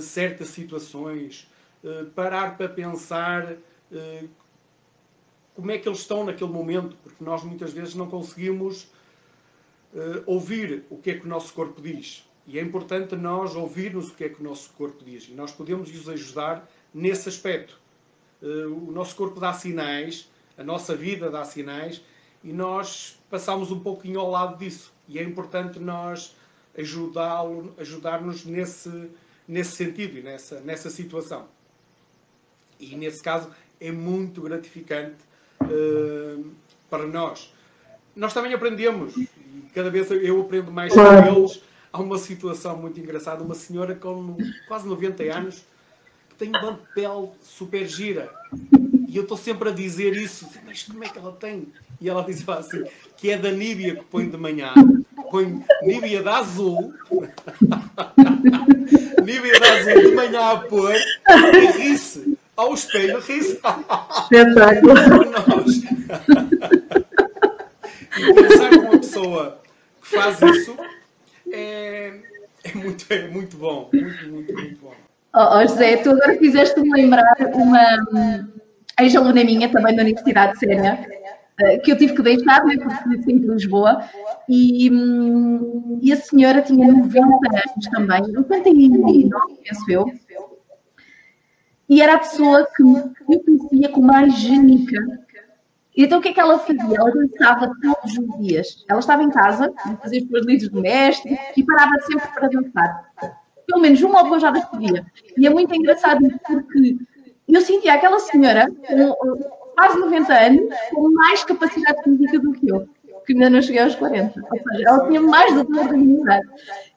certas 0.00 0.48
situações, 0.48 1.48
parar 2.14 2.56
para 2.56 2.68
pensar 2.68 3.56
como 5.54 5.70
é 5.70 5.78
que 5.78 5.88
eles 5.88 6.00
estão 6.00 6.24
naquele 6.24 6.52
momento, 6.52 6.96
porque 7.02 7.24
nós 7.24 7.42
muitas 7.42 7.72
vezes 7.72 7.94
não 7.94 8.08
conseguimos 8.08 8.88
uh, 9.94 10.22
ouvir 10.26 10.84
o 10.90 10.96
que 10.96 11.10
é 11.10 11.14
que 11.18 11.26
o 11.26 11.28
nosso 11.28 11.52
corpo 11.52 11.80
diz. 11.80 12.28
E 12.46 12.58
é 12.58 12.62
importante 12.62 13.14
nós 13.14 13.54
ouvirmos 13.54 14.08
o 14.08 14.14
que 14.14 14.24
é 14.24 14.28
que 14.28 14.40
o 14.40 14.44
nosso 14.44 14.70
corpo 14.70 15.04
diz. 15.04 15.28
E 15.28 15.32
nós 15.32 15.52
podemos 15.52 15.90
os 15.90 16.08
ajudar 16.08 16.68
nesse 16.94 17.28
aspecto. 17.28 17.78
Uh, 18.40 18.88
o 18.88 18.92
nosso 18.92 19.14
corpo 19.14 19.38
dá 19.38 19.52
sinais, 19.52 20.30
a 20.56 20.64
nossa 20.64 20.96
vida 20.96 21.30
dá 21.30 21.44
sinais, 21.44 22.02
e 22.42 22.52
nós 22.52 23.18
passamos 23.28 23.70
um 23.70 23.80
pouquinho 23.80 24.20
ao 24.20 24.30
lado 24.30 24.58
disso. 24.58 24.92
E 25.08 25.18
é 25.18 25.22
importante 25.22 25.78
nós 25.78 26.36
ajudá-lo, 26.76 27.74
ajudar-nos 27.78 28.44
nesse, 28.44 29.10
nesse 29.46 29.72
sentido 29.72 30.18
e 30.18 30.22
nessa, 30.22 30.60
nessa 30.60 30.88
situação. 30.88 31.46
E 32.78 32.94
nesse 32.94 33.22
caso 33.22 33.50
é 33.80 33.90
muito 33.90 34.40
gratificante 34.40 35.16
uh, 35.62 36.50
para 36.88 37.06
nós. 37.06 37.52
Nós 38.14 38.32
também 38.32 38.52
aprendemos, 38.52 39.14
cada 39.78 39.90
vez 39.90 40.10
eu 40.10 40.40
aprendo 40.40 40.72
mais 40.72 40.92
com 40.92 41.00
eles. 41.00 41.62
Há 41.92 42.00
uma 42.00 42.18
situação 42.18 42.76
muito 42.76 42.98
engraçada, 42.98 43.44
uma 43.44 43.54
senhora 43.54 43.94
com 43.94 44.36
quase 44.66 44.88
90 44.88 45.22
anos 45.22 45.64
que 46.28 46.34
tem 46.34 46.48
um 46.48 46.72
de 46.72 46.78
pele 46.92 47.28
super 47.40 47.86
gira. 47.86 48.28
E 49.08 49.16
eu 49.16 49.22
estou 49.22 49.36
sempre 49.36 49.68
a 49.68 49.72
dizer 49.72 50.16
isso, 50.16 50.48
mas 50.66 50.82
como 50.82 51.04
é 51.04 51.08
que 51.08 51.16
ela 51.16 51.30
tem? 51.30 51.68
E 52.00 52.08
ela 52.08 52.24
diz 52.24 52.44
assim, 52.48 52.82
que 53.16 53.30
é 53.30 53.38
da 53.38 53.52
Níbia 53.52 53.94
que 53.94 54.04
põe 54.04 54.28
de 54.28 54.36
manhã, 54.36 54.74
põe 55.30 55.62
Níbia 55.82 56.24
da 56.24 56.38
azul, 56.38 56.92
Níbia 59.24 59.60
da 59.60 59.74
azul 59.74 60.02
de 60.02 60.12
manhã 60.14 60.40
a 60.40 60.56
pôr, 60.58 60.92
e 60.92 61.66
ri-se 61.78 62.36
ao 62.56 62.74
espelho, 62.74 63.20
ri-se. 63.20 63.60
Espetáculo. 64.24 64.94
E 68.18 68.34
pensar 68.34 68.72
uma 68.72 68.98
pessoa 68.98 69.60
faz 70.08 70.40
isso 70.42 70.76
é, 71.52 72.12
é, 72.64 72.74
muito, 72.74 73.04
é 73.10 73.28
muito 73.28 73.56
bom. 73.56 73.88
Muito, 73.92 74.28
muito, 74.28 74.52
muito 74.52 74.80
bom. 74.80 74.92
Oh, 75.34 75.62
José, 75.62 75.98
tu 75.98 76.10
agora 76.10 76.36
fizeste-me 76.38 76.90
lembrar 76.90 77.36
uma 77.52 78.48
ex-aluna 79.00 79.44
minha 79.44 79.68
também 79.68 79.94
da 79.94 80.02
Universidade 80.02 80.54
de 80.54 80.58
Sénia, 80.58 81.06
eh, 81.60 81.78
que 81.78 81.92
eu 81.92 81.98
tive 81.98 82.14
que 82.14 82.22
deixar, 82.22 82.64
né, 82.64 82.76
porque 82.76 83.22
sempre 83.22 83.32
em 83.34 83.38
Lisboa, 83.38 84.02
e, 84.48 84.90
hum, 84.90 86.00
e, 86.02 86.12
a 86.12 86.16
senhora 86.16 86.62
tinha 86.62 86.90
90 86.90 87.20
anos 87.20 87.86
também, 87.90 88.22
99, 88.32 89.28
penso 89.62 89.90
eu, 89.90 90.10
e 91.88 92.02
era 92.02 92.14
a 92.14 92.18
pessoa 92.18 92.66
que 92.74 92.82
eu 92.82 93.40
conhecia 93.40 93.88
com 93.90 94.00
mais 94.00 94.34
genica 94.34 94.98
então 96.04 96.18
o 96.18 96.22
que 96.22 96.28
é 96.28 96.32
que 96.32 96.40
ela 96.40 96.58
fazia? 96.58 96.96
Ela 96.96 97.10
dançava 97.10 97.72
todos 97.82 98.18
os 98.18 98.38
dias. 98.40 98.84
Ela 98.88 99.00
estava 99.00 99.22
em 99.22 99.30
casa, 99.30 99.72
fazia 100.00 100.22
os 100.22 100.28
seus 100.28 100.46
lidos 100.46 100.68
domésticos 100.68 101.38
e 101.56 101.62
parava 101.64 102.00
sempre 102.02 102.28
para 102.28 102.48
dançar. 102.48 103.10
Pelo 103.66 103.82
menos 103.82 104.00
uma 104.02 104.22
ou 104.22 104.28
duas 104.28 104.42
horas 104.42 104.64
por 104.66 104.78
dia. 104.78 105.04
E 105.36 105.46
é 105.46 105.50
muito 105.50 105.74
engraçado 105.74 106.20
porque 106.46 106.96
eu 107.48 107.60
sentia 107.60 107.94
aquela 107.94 108.18
senhora 108.20 108.70
com 108.86 109.14
quase 109.74 109.98
90 109.98 110.32
anos 110.34 110.74
com 110.90 111.12
mais 111.12 111.44
capacidade 111.44 112.02
física 112.02 112.38
do 112.38 112.52
que 112.52 112.68
eu, 112.68 112.88
que 113.26 113.32
ainda 113.32 113.50
não 113.50 113.62
cheguei 113.62 113.82
aos 113.82 113.94
40. 113.94 114.40
Ou 114.40 114.58
seja, 114.58 114.88
ela 114.88 115.06
tinha 115.06 115.20
mais 115.20 115.54
do 115.54 115.64
que 115.64 115.78
a 115.78 115.92
minha 115.92 116.40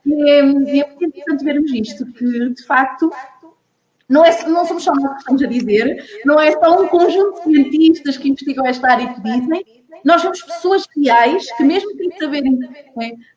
E 0.06 0.30
é, 0.30 0.40
é 0.40 0.44
muito 0.44 1.06
interessante 1.06 1.46
vermos 1.46 1.72
isto, 1.72 2.06
que 2.06 2.50
de 2.50 2.66
facto 2.66 3.12
não, 4.12 4.26
é, 4.26 4.46
não 4.50 4.66
somos 4.66 4.84
só 4.84 4.94
nós 4.94 5.14
que 5.14 5.20
estamos 5.20 5.42
a 5.42 5.48
dizer, 5.48 6.22
não 6.26 6.38
é 6.38 6.52
só 6.52 6.82
um 6.82 6.88
conjunto 6.90 7.50
de 7.50 7.72
cientistas 7.72 8.18
que 8.18 8.28
investigam 8.28 8.66
esta 8.66 8.92
área 8.92 9.14
que 9.14 9.22
dizem, 9.22 9.66
nós 10.04 10.22
somos 10.22 10.42
pessoas 10.42 10.86
reais 10.98 11.50
que, 11.56 11.64
mesmo 11.64 11.96
sem 11.96 12.12
saberem 12.18 12.60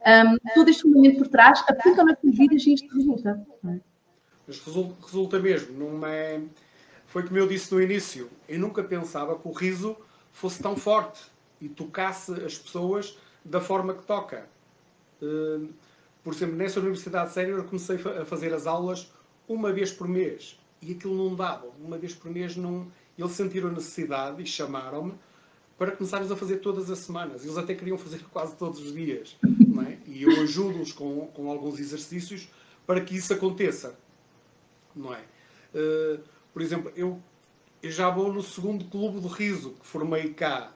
é, 0.05 0.25
um, 0.25 0.37
todo 0.53 0.69
este 0.69 0.83
fundamento 0.83 1.19
por 1.19 1.29
trás, 1.29 1.63
aplicam 1.69 2.05
nas 2.05 2.19
suas 2.19 2.37
vidas 2.37 2.67
e 2.67 2.75
isto 2.75 2.93
resulta. 2.93 3.47
É? 3.69 3.79
Mas 4.49 4.59
resulta, 4.59 5.39
mesmo. 5.39 5.79
Não 5.79 6.05
é... 6.07 6.41
Foi 7.07 7.23
como 7.23 7.39
eu 7.39 7.47
disse 7.47 7.73
no 7.73 7.81
início. 7.81 8.29
Eu 8.49 8.59
nunca 8.59 8.83
pensava 8.83 9.39
que 9.39 9.47
o 9.47 9.53
riso 9.53 9.97
fosse 10.33 10.61
tão 10.61 10.77
forte 10.77 11.21
e 11.61 11.69
tocasse 11.69 12.33
as 12.45 12.59
pessoas 12.59 13.17
da 13.45 13.61
forma 13.61 13.95
que 13.95 14.03
toca. 14.03 14.49
Hum, 15.23 15.69
por 16.25 16.35
exemplo, 16.35 16.57
nessa 16.57 16.81
Universidade 16.81 17.33
Sénior 17.33 17.59
eu 17.59 17.65
comecei 17.65 17.97
a 18.21 18.25
fazer 18.25 18.53
as 18.53 18.67
aulas 18.67 19.13
uma 19.47 19.73
vez 19.73 19.93
por 19.93 20.09
mês 20.09 20.59
e 20.85 20.93
aquilo 20.93 21.17
não 21.17 21.35
dava. 21.35 21.69
Uma 21.81 21.99
vez 21.99 22.15
por 22.15 22.31
mês 22.31 22.57
não. 22.57 22.87
Eles 23.17 23.33
sentiram 23.33 23.69
a 23.69 23.73
necessidade 23.73 24.43
e 24.43 24.47
chamaram-me 24.47 25.15
para 25.79 25.93
começarmos 25.93 26.31
a 26.31 26.37
fazer 26.37 26.57
todas 26.57 26.91
as 26.91 26.99
semanas. 26.99 27.45
Eles 27.45 27.57
até 27.57 27.75
queriam 27.75 27.99
fazer 27.99 28.23
quase 28.33 28.57
todos 28.57 28.81
os 28.81 28.93
dias. 28.93 29.37
É? 29.43 29.99
E 30.07 30.23
eu 30.23 30.43
ajudo-os 30.43 30.93
com, 30.93 31.27
com 31.29 31.51
alguns 31.51 31.79
exercícios 31.79 32.49
para 32.87 33.01
que 33.01 33.17
isso 33.17 33.33
aconteça. 33.33 33.99
Não 34.95 35.13
é? 35.15 35.21
Uh, 35.75 36.21
por 36.53 36.63
exemplo, 36.63 36.93
eu, 36.95 37.21
eu 37.83 37.91
já 37.91 38.09
vou 38.11 38.33
no 38.33 38.43
segundo 38.43 38.85
clube 38.85 39.21
de 39.21 39.29
riso 39.29 39.73
que 39.81 39.87
formei 39.87 40.33
cá. 40.33 40.73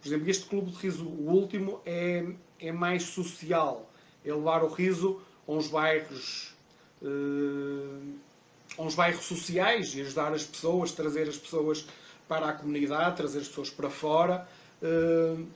Por 0.00 0.08
exemplo, 0.08 0.28
este 0.28 0.46
clube 0.46 0.72
de 0.72 0.76
riso, 0.78 1.04
o 1.04 1.30
último, 1.30 1.80
é, 1.86 2.32
é 2.58 2.72
mais 2.72 3.04
social. 3.04 3.88
É 4.24 4.34
levar 4.34 4.64
o 4.64 4.68
riso 4.68 5.20
a 5.46 5.52
uns 5.52 5.68
bairros. 5.68 6.54
Uh, 7.00 8.14
uns 8.78 8.94
bairros 8.94 9.24
sociais 9.24 9.94
e 9.94 10.00
ajudar 10.00 10.32
as 10.32 10.44
pessoas, 10.44 10.92
trazer 10.92 11.28
as 11.28 11.36
pessoas 11.36 11.86
para 12.28 12.48
a 12.48 12.52
comunidade, 12.52 13.16
trazer 13.16 13.40
as 13.40 13.48
pessoas 13.48 13.70
para 13.70 13.90
fora 13.90 14.46
uh, 14.82 15.46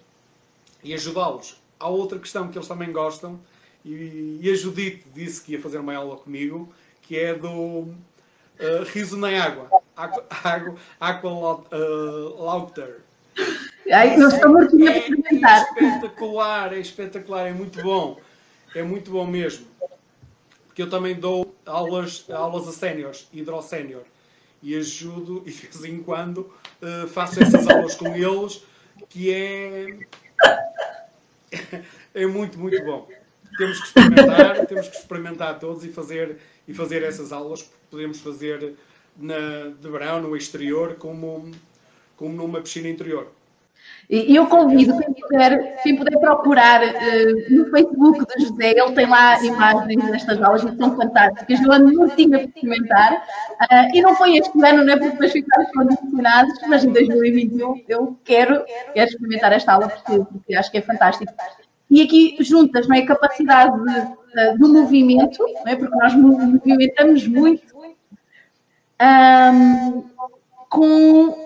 e 0.83 0.93
ajudá-los. 0.95 1.61
Há 1.79 1.89
outra 1.89 2.19
questão 2.19 2.49
que 2.49 2.59
eles 2.59 2.69
também 2.69 2.93
gostam, 2.93 3.39
e, 3.85 4.41
e, 4.43 4.51
a 4.51 4.55
Judite 4.55 5.07
disse 5.15 5.43
que 5.43 5.53
ia 5.53 5.61
fazer 5.61 5.79
uma 5.79 5.95
aula 5.95 6.17
comigo, 6.17 6.73
que 7.03 7.17
é 7.17 7.33
do 7.35 7.49
uh, 7.49 7.95
riso 8.87 9.17
na 9.17 9.29
água. 9.43 9.71
Aqua, 9.97 10.27
água, 10.43 10.75
aqua 10.99 11.31
uh, 11.31 12.45
laughter. 12.45 13.01
Ai, 13.93 14.17
não 14.17 14.29
estou 14.29 14.51
muito 14.51 14.77
é, 14.89 14.99
é 14.99 15.09
espetacular, 15.09 16.73
é 16.73 16.79
espetacular, 16.81 17.47
é 17.47 17.53
muito 17.53 17.81
bom. 17.81 18.19
É 18.75 18.83
muito 18.83 19.11
bom 19.11 19.25
mesmo 19.25 19.67
que 20.77 20.83
eu 20.83 20.91
também 20.91 21.15
dou 21.15 21.57
aulas, 21.65 22.29
aulas 22.29 22.69
a 22.69 22.73
séniores, 22.73 23.27
hidrossénior. 23.33 24.03
E 24.63 24.77
ajudo, 24.77 25.43
e 25.49 25.51
de 25.51 25.57
vez 25.57 25.85
em 25.87 26.03
quando 26.03 26.41
uh, 26.83 27.09
faço 27.09 27.43
essas 27.43 27.67
aulas 27.67 27.95
com 27.95 28.15
eles, 28.15 28.63
que 29.09 29.33
é, 29.33 29.99
é 32.15 32.27
muito, 32.27 32.59
muito 32.59 32.85
bom. 32.85 33.09
Temos 33.57 33.81
que 33.81 33.87
experimentar, 33.87 34.67
temos 34.67 34.89
que 34.89 34.97
experimentar 34.99 35.59
todos 35.59 35.83
e 35.83 35.89
fazer, 35.89 36.37
e 36.69 36.75
fazer 36.75 37.03
essas 37.03 37.33
aulas, 37.33 37.71
podemos 37.91 38.21
fazer 38.21 38.75
na, 39.17 39.69
de 39.81 39.89
verão, 39.89 40.21
no 40.21 40.37
exterior, 40.37 40.97
como, 40.97 41.51
como 42.19 42.35
numa 42.35 42.61
piscina 42.61 42.87
interior. 42.87 43.33
E 44.09 44.37
eu 44.37 44.47
convido 44.47 44.97
quem 44.99 45.13
puder, 45.15 45.83
quem 45.83 45.97
puder 45.97 46.17
procurar 46.21 46.81
uh, 46.81 47.55
no 47.55 47.69
Facebook 47.71 48.21
do 48.21 48.41
José, 48.41 48.71
ele 48.71 48.93
tem 48.93 49.07
lá 49.07 49.43
imagens 49.43 50.11
destas 50.11 50.41
aulas 50.41 50.65
que 50.65 50.77
são 50.77 50.97
fantásticas. 50.97 51.61
Eu 51.61 51.73
ando 51.73 51.93
muito 51.93 52.29
para 52.29 52.43
experimentar. 52.43 53.15
Uh, 53.15 53.97
e 53.97 54.01
não 54.01 54.15
foi 54.15 54.37
este 54.37 54.65
ano, 54.65 54.85
não 54.85 54.93
é 54.93 54.97
porque 54.97 55.11
depois 55.11 55.33
ficaram 55.33 55.67
condicionados, 55.73 56.55
mas 56.69 56.85
em 56.85 56.93
2021 56.93 57.83
eu 57.89 58.17
quero, 58.25 58.65
quero 58.95 59.11
experimentar 59.11 59.53
esta 59.53 59.73
aula 59.73 59.89
porque, 59.89 60.25
porque 60.25 60.55
acho 60.55 60.71
que 60.71 60.79
é 60.79 60.83
fantástico. 60.83 61.33
E 61.91 62.01
aqui 62.01 62.37
juntas, 62.41 62.87
não 62.87 62.95
é? 62.95 63.01
A 63.01 63.07
capacidade 63.07 63.77
de, 63.85 64.59
do 64.59 64.73
movimento, 64.73 65.43
não 65.65 65.73
é? 65.73 65.75
Porque 65.75 65.97
nós 65.97 66.15
movimentamos 66.15 67.27
muito. 67.27 67.75
Um, 68.99 70.05
com 70.71 71.46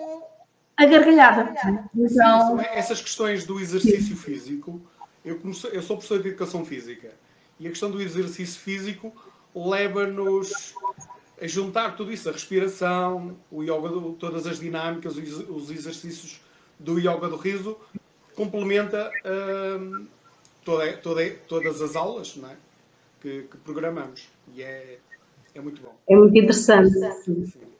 gargalhada. 0.91 1.53
Então... 1.95 2.57
Sim, 2.57 2.65
essas 2.73 3.01
questões 3.01 3.45
do 3.45 3.59
exercício 3.59 4.15
físico, 4.15 4.81
eu, 5.23 5.39
comecei, 5.39 5.71
eu 5.73 5.81
sou 5.81 5.97
professor 5.97 6.21
de 6.21 6.29
educação 6.29 6.65
física 6.65 7.11
e 7.59 7.67
a 7.67 7.69
questão 7.69 7.89
do 7.89 8.01
exercício 8.01 8.59
físico 8.59 9.13
leva-nos 9.55 10.75
a 11.41 11.47
juntar 11.47 11.95
tudo 11.95 12.11
isso, 12.11 12.29
a 12.29 12.31
respiração, 12.31 13.35
o 13.49 13.63
yoga, 13.63 13.89
todas 14.19 14.45
as 14.45 14.59
dinâmicas, 14.59 15.15
os 15.17 15.71
exercícios 15.71 16.39
do 16.79 16.99
yoga 16.99 17.27
do 17.27 17.37
riso, 17.37 17.77
complementa 18.35 19.11
hum, 19.79 20.07
toda, 20.63 20.93
toda, 20.97 21.29
todas 21.47 21.81
as 21.81 21.95
aulas 21.95 22.39
é? 22.43 22.55
que, 23.21 23.43
que 23.43 23.57
programamos. 23.57 24.27
E 24.55 24.61
é, 24.61 24.99
é 25.55 25.61
muito 25.61 25.81
bom. 25.81 25.95
É 26.07 26.15
muito 26.15 26.37
interessante. 26.37 26.91
Sim 27.23 27.70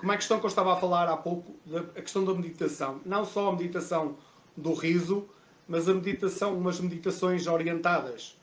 como 0.00 0.12
é 0.12 0.14
a 0.14 0.18
questão 0.18 0.38
que 0.38 0.46
eu 0.46 0.48
estava 0.48 0.72
a 0.72 0.76
falar 0.76 1.08
há 1.08 1.16
pouco, 1.16 1.54
a 1.94 2.00
questão 2.00 2.24
da 2.24 2.32
meditação. 2.32 3.02
Não 3.04 3.22
só 3.22 3.50
a 3.50 3.52
meditação 3.52 4.16
do 4.56 4.72
riso, 4.72 5.28
mas 5.68 5.90
a 5.90 5.94
meditação, 5.94 6.56
umas 6.56 6.80
meditações 6.80 7.46
orientadas. 7.46 8.34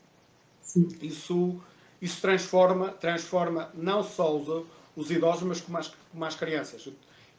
Sim. 0.61 0.87
Isso, 1.01 1.59
isso 1.99 2.21
transforma, 2.21 2.89
transforma 2.89 3.71
não 3.73 4.03
só 4.03 4.37
os, 4.37 4.65
os 4.95 5.09
idosos, 5.09 5.43
mas 5.43 5.59
como 5.59 5.79
as, 5.79 5.91
como 6.11 6.23
as 6.25 6.35
crianças. 6.35 6.85
Eu, 6.85 6.93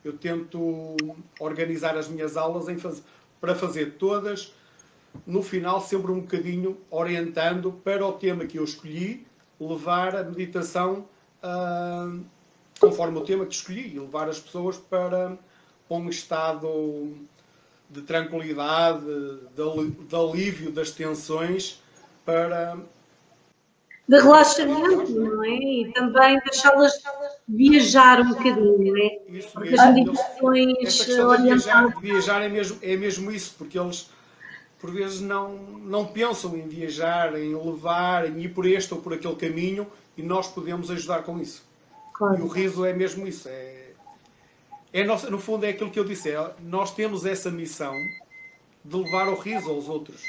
eu, 0.05 0.19
tento 0.19 1.17
organizar 1.39 1.97
as 1.97 2.09
minhas 2.09 2.37
aulas 2.37 2.69
em 2.69 2.77
faz, 2.77 3.01
para 3.41 3.55
fazer 3.55 3.93
todas 3.99 4.53
no 5.25 5.45
final, 5.45 5.81
sempre 5.81 6.11
um 6.11 6.21
bocadinho 6.21 6.77
orientando 6.91 7.71
para 7.73 8.05
o 8.05 8.13
tema 8.15 8.47
que 8.47 8.59
eu 8.59 8.65
escolhi, 8.65 9.25
levar 9.61 10.17
a 10.17 10.25
meditação 10.25 11.07
uh, 11.43 12.25
conforme 12.78 13.18
o 13.18 13.25
tema 13.25 13.44
que 13.44 13.54
escolhi, 13.54 13.94
e 13.94 13.99
levar 13.99 14.28
as 14.28 14.38
pessoas 14.38 14.76
para 14.76 15.37
um 15.90 16.08
estado 16.08 17.16
de 17.90 18.02
tranquilidade, 18.02 19.04
de, 19.04 19.90
de 19.90 20.16
alívio 20.16 20.70
das 20.70 20.90
tensões, 20.90 21.82
para. 22.25 22.76
De 24.06 24.18
relaxamento, 24.18 25.11
não 25.11 25.44
é? 25.44 25.49
E 25.49 25.92
também 25.92 26.38
deixá-las 26.40 26.94
viajar 27.47 28.20
um 28.23 28.30
bocadinho, 28.30 28.92
não 28.92 28.97
é? 28.97 29.18
Isso 29.28 29.49
porque 29.52 29.70
mesmo. 29.70 29.85
as 29.85 29.94
meditações. 29.94 31.06
Viajar, 31.42 32.00
viajar 32.00 32.42
é, 32.42 32.49
mesmo, 32.49 32.78
é 32.80 32.97
mesmo 32.97 33.30
isso, 33.30 33.54
porque 33.58 33.78
eles 33.78 34.08
por 34.78 34.92
vezes 34.92 35.20
não, 35.20 35.56
não 35.56 36.06
pensam 36.06 36.56
em 36.56 36.68
viajar, 36.68 37.38
em 37.38 37.54
levar, 37.54 38.26
em 38.26 38.40
ir 38.40 38.49
por 38.50 38.64
este 38.64 38.94
ou 38.94 39.00
por 39.00 39.12
aquele 39.12 39.35
caminho 39.35 39.87
e 40.16 40.23
nós 40.23 40.49
podemos 40.49 40.90
ajudar 40.90 41.23
com 41.23 41.38
isso. 41.40 41.68
Claro. 42.19 42.41
E 42.41 42.43
o 42.43 42.49
riso 42.49 42.85
é 42.85 42.93
mesmo 42.93 43.27
isso. 43.29 43.49
É, 43.49 43.93
é 44.93 45.05
no 45.05 45.39
fundo 45.39 45.65
é 45.65 45.69
aquilo 45.71 45.91
que 45.91 46.01
eu 46.01 46.05
disse. 46.05 46.31
É, 46.31 46.55
nós 46.61 46.93
temos 46.93 47.25
essa 47.25 47.49
missão 47.49 47.95
de 48.85 48.97
levar 48.97 49.29
o 49.29 49.39
riso 49.39 49.71
aos 49.71 49.89
outros 49.89 50.21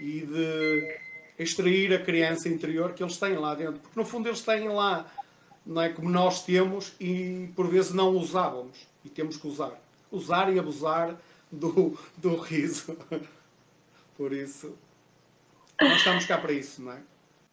e 0.00 0.22
de 0.22 0.98
extrair 1.38 1.94
a 1.94 2.02
criança 2.02 2.48
interior 2.48 2.92
que 2.92 3.02
eles 3.02 3.16
têm 3.16 3.36
lá 3.36 3.54
dentro. 3.54 3.80
Porque 3.80 3.98
no 3.98 4.04
fundo 4.04 4.28
eles 4.28 4.40
têm 4.40 4.68
lá, 4.68 5.06
não 5.64 5.80
é 5.80 5.88
como 5.90 6.10
nós 6.10 6.44
temos 6.44 6.92
e 6.98 7.48
por 7.54 7.68
vezes 7.68 7.92
não 7.92 8.10
usávamos. 8.16 8.76
E 9.04 9.08
temos 9.08 9.36
que 9.36 9.46
usar. 9.46 9.80
Usar 10.10 10.52
e 10.52 10.58
abusar 10.58 11.16
do, 11.52 11.96
do 12.16 12.36
riso. 12.36 12.96
Por 14.16 14.32
isso, 14.32 14.74
nós 15.80 15.98
estamos 15.98 16.26
cá 16.26 16.36
para 16.36 16.52
isso, 16.52 16.82
não 16.82 16.90
é? 16.90 17.00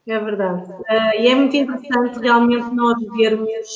É 0.08 0.20
verdade. 0.20 0.72
Uh, 0.72 1.20
e 1.20 1.28
é 1.28 1.36
muito 1.36 1.56
interessante 1.56 2.20
realmente 2.20 2.74
nós 2.76 2.96
vermos 3.18 3.68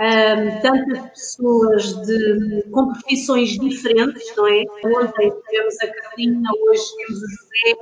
um, 0.00 0.60
tantas 0.60 1.10
pessoas 1.10 1.94
de, 2.06 2.64
com 2.72 2.92
profissões 2.92 3.50
diferentes, 3.50 4.34
não 4.36 4.48
é? 4.48 4.64
Ontem 4.84 5.32
tivemos 5.48 5.76
a 5.80 5.86
Carolina, 5.86 6.50
hoje 6.60 6.82
temos 6.96 7.22
o 7.22 7.28
José, 7.28 7.72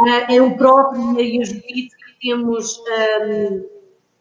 uh, 0.00 0.32
é 0.34 0.42
o 0.42 0.56
próprio 0.56 1.18
e 1.18 1.40
a 1.40 1.44
Judite 1.44 1.96
que 1.96 2.28
temos 2.28 2.78
um, 2.78 3.64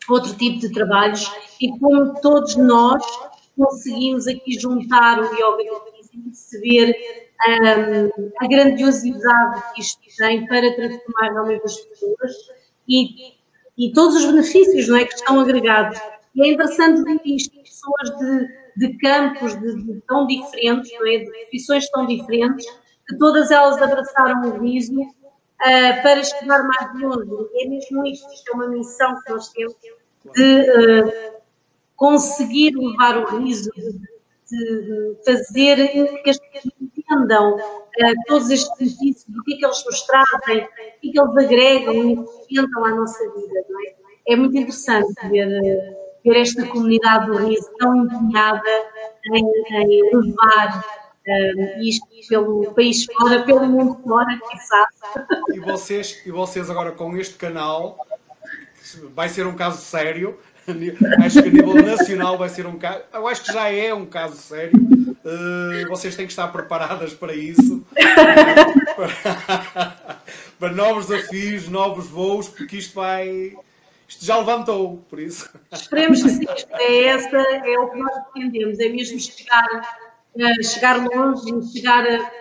outro 0.09 0.35
tipo 0.37 0.59
de 0.59 0.71
trabalhos 0.71 1.29
e 1.59 1.77
como 1.79 2.13
todos 2.21 2.55
nós 2.55 3.03
conseguimos 3.57 4.27
aqui 4.27 4.57
juntar 4.57 5.19
o 5.19 5.25
yoga 5.25 5.61
e 5.61 6.19
perceber 6.23 6.95
um, 7.49 8.31
a 8.39 8.47
grandiosidade 8.47 9.73
que 9.73 9.81
isto 9.81 9.99
tem 10.17 10.47
para 10.47 10.73
transformar 10.73 11.33
realmente 11.33 11.65
as 11.65 11.75
pessoas 11.77 12.62
e, 12.87 13.33
e 13.77 13.91
todos 13.93 14.15
os 14.15 14.25
benefícios 14.25 14.87
não 14.87 14.97
é, 14.97 15.05
que 15.05 15.13
estão 15.13 15.39
agregados. 15.39 15.99
E 16.35 16.47
é 16.47 16.53
interessante 16.53 17.03
ver 17.03 17.19
pessoas 17.19 18.17
de, 18.17 18.47
de 18.77 18.97
campos 18.97 19.59
de, 19.59 19.83
de 19.83 20.01
tão 20.07 20.25
diferentes, 20.25 20.91
não 20.93 21.07
é, 21.07 21.17
de 21.19 21.31
profissões 21.31 21.89
tão 21.89 22.05
diferentes, 22.05 22.65
que 23.07 23.17
todas 23.17 23.51
elas 23.51 23.81
abraçaram 23.81 24.41
o 24.49 24.59
riso 24.61 24.99
uh, 24.99 26.01
para 26.01 26.23
chegar 26.23 26.63
mais 26.63 27.01
longe. 27.01 27.49
É 27.61 27.67
mesmo 27.67 28.05
isto, 28.05 28.31
isto 28.33 28.51
é 28.51 28.53
uma 28.53 28.67
missão 28.67 29.21
que 29.21 29.31
nós 29.31 29.49
temos 29.49 29.75
de 30.35 30.61
uh, 30.61 31.33
conseguir 31.95 32.75
levar 32.75 33.17
o 33.17 33.37
riso, 33.37 33.69
de, 33.75 34.81
de 34.81 35.17
fazer 35.25 35.87
que 36.23 36.29
as 36.29 36.39
pessoas 36.39 36.92
entendam 37.13 37.55
uh, 37.55 38.13
todos 38.27 38.49
estes 38.49 38.69
benefícios, 38.77 39.25
do 39.27 39.43
que 39.43 39.53
é 39.53 39.57
que 39.57 39.65
eles 39.65 39.85
nos 39.85 40.01
trazem, 40.01 40.63
o 40.63 40.67
que 41.01 41.09
é 41.09 41.11
que 41.11 41.19
eles 41.19 41.37
agregam 41.37 41.93
e 41.93 42.13
acrescentam 42.13 42.85
à 42.85 42.89
nossa 42.95 43.23
vida, 43.31 43.65
não 43.69 43.79
é? 43.81 43.93
É 44.25 44.35
muito 44.35 44.57
interessante 44.57 45.13
ver, 45.29 45.47
ver 46.23 46.37
esta 46.37 46.65
comunidade 46.67 47.25
do 47.27 47.45
riso 47.45 47.69
tão 47.77 48.05
empenhada 48.05 48.69
em, 49.33 49.45
em 49.71 50.15
levar 50.15 50.79
uh, 50.79 51.81
isto 51.81 52.07
pelo 52.29 52.73
país 52.73 53.05
fora, 53.05 53.43
pelo 53.43 53.65
mundo 53.65 53.99
fora, 54.01 54.39
quem. 54.49 55.57
E 55.57 55.59
vocês, 55.59 56.21
e 56.25 56.31
vocês 56.31 56.69
agora 56.69 56.91
com 56.93 57.17
este 57.17 57.35
canal, 57.35 57.97
vai 59.13 59.27
ser 59.27 59.45
um 59.45 59.55
caso 59.55 59.81
sério, 59.81 60.39
acho 61.25 61.43
que 61.43 61.49
a 61.49 61.51
nível 61.51 61.73
nacional 61.75 62.37
vai 62.37 62.47
ser 62.47 62.65
um 62.65 62.77
caso. 62.77 63.03
Eu 63.13 63.27
acho 63.27 63.43
que 63.43 63.51
já 63.51 63.69
é 63.69 63.93
um 63.93 64.05
caso 64.05 64.37
sério. 64.37 64.71
Uh, 65.25 65.87
vocês 65.87 66.15
têm 66.15 66.25
que 66.25 66.33
estar 66.33 66.49
preparadas 66.49 67.13
para 67.13 67.33
isso. 67.33 67.85
para, 68.95 70.17
para, 70.59 70.73
novos 70.73 71.07
desafios, 71.07 71.69
novos 71.69 72.07
voos, 72.07 72.49
porque 72.49 72.77
isto 72.77 72.95
vai. 72.95 73.55
Isto 74.07 74.25
já 74.25 74.37
levantou, 74.37 74.97
por 75.09 75.19
isso. 75.19 75.49
Esperemos 75.71 76.21
que 76.21 76.29
sim. 76.29 76.45
É, 76.71 77.05
essa, 77.05 77.37
é 77.37 77.79
o 77.79 77.89
que 77.89 77.99
nós 77.99 78.11
pretendemos, 78.31 78.79
é 78.79 78.89
mesmo 78.89 79.17
chegar, 79.17 79.65
uh, 80.35 80.63
chegar 80.63 80.97
longe 80.97 81.49
e 81.49 81.63
chegar 81.71 82.05
a, 82.05 82.31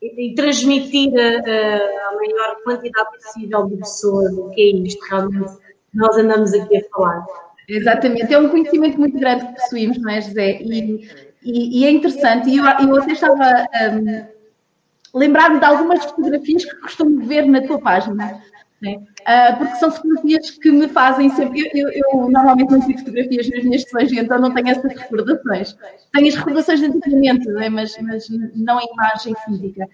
e, 0.00 0.30
e 0.30 0.34
transmitir 0.34 1.12
a, 1.14 2.08
a, 2.08 2.14
maior 2.14 2.56
quantidade 2.64 3.10
possível 3.18 3.66
de 3.66 3.76
pessoas 3.76 4.32
o 4.32 4.48
que 4.50 4.62
é 4.62 4.86
isto 4.86 5.04
realmente 5.06 5.58
nós 5.94 6.16
andamos 6.16 6.54
aqui 6.54 6.78
a 6.78 6.88
falar. 6.90 7.26
Exatamente, 7.68 8.32
é 8.32 8.38
um 8.38 8.48
conhecimento 8.48 8.98
muito 8.98 9.18
grande 9.18 9.46
que 9.46 9.52
possuímos, 9.54 9.98
não 10.00 10.10
é, 10.10 10.20
José? 10.22 10.62
E, 10.62 11.27
e, 11.50 11.84
é 11.86 11.90
interessante, 11.90 12.50
e 12.50 12.58
eu, 12.58 12.64
eu 12.64 12.96
até 12.96 13.12
estava 13.12 13.66
um, 13.92 15.18
lembrar-me 15.18 15.58
de 15.58 15.64
algumas 15.64 16.04
fotografias 16.04 16.64
que 16.64 16.76
costumo 16.76 17.26
ver 17.26 17.46
na 17.46 17.62
tua 17.62 17.80
página. 17.80 18.40
Né? 18.80 18.94
Uh, 18.94 19.58
porque 19.58 19.74
são 19.76 19.90
fotografias 19.90 20.50
que 20.50 20.70
me 20.70 20.88
fazem 20.88 21.30
sempre. 21.30 21.60
Eu, 21.74 21.88
eu, 21.88 22.02
eu, 22.12 22.30
normalmente 22.30 22.70
não 22.70 22.80
tiro 22.80 22.98
fotografias 22.98 23.50
nas 23.50 23.64
minhas 23.64 23.82
sessões, 23.82 24.12
então 24.12 24.38
não 24.38 24.54
tenho 24.54 24.68
essas 24.68 24.92
recordações. 24.92 25.76
Tenho 26.12 26.28
as 26.28 26.34
recordações 26.34 26.80
de 26.80 26.86
antigamente, 26.86 27.48
né? 27.48 27.68
mas, 27.68 27.96
mas 28.02 28.28
não 28.54 28.78
a 28.78 28.84
imagem 28.84 29.34
física. 29.44 29.88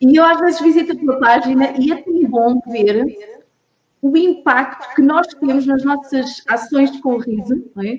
E 0.00 0.16
eu 0.16 0.24
às 0.24 0.40
vezes 0.40 0.60
visito 0.60 0.92
a 0.92 0.96
tua 0.96 1.20
página 1.20 1.72
e 1.78 1.92
é 1.92 2.02
tão 2.02 2.24
bom 2.24 2.60
ver 2.66 3.06
o 4.02 4.16
impacto 4.16 4.94
que 4.94 5.02
nós 5.02 5.26
temos 5.28 5.66
nas 5.66 5.84
nossas 5.84 6.42
ações 6.48 6.90
de 6.92 7.00
corriso, 7.00 7.64
é? 7.78 7.98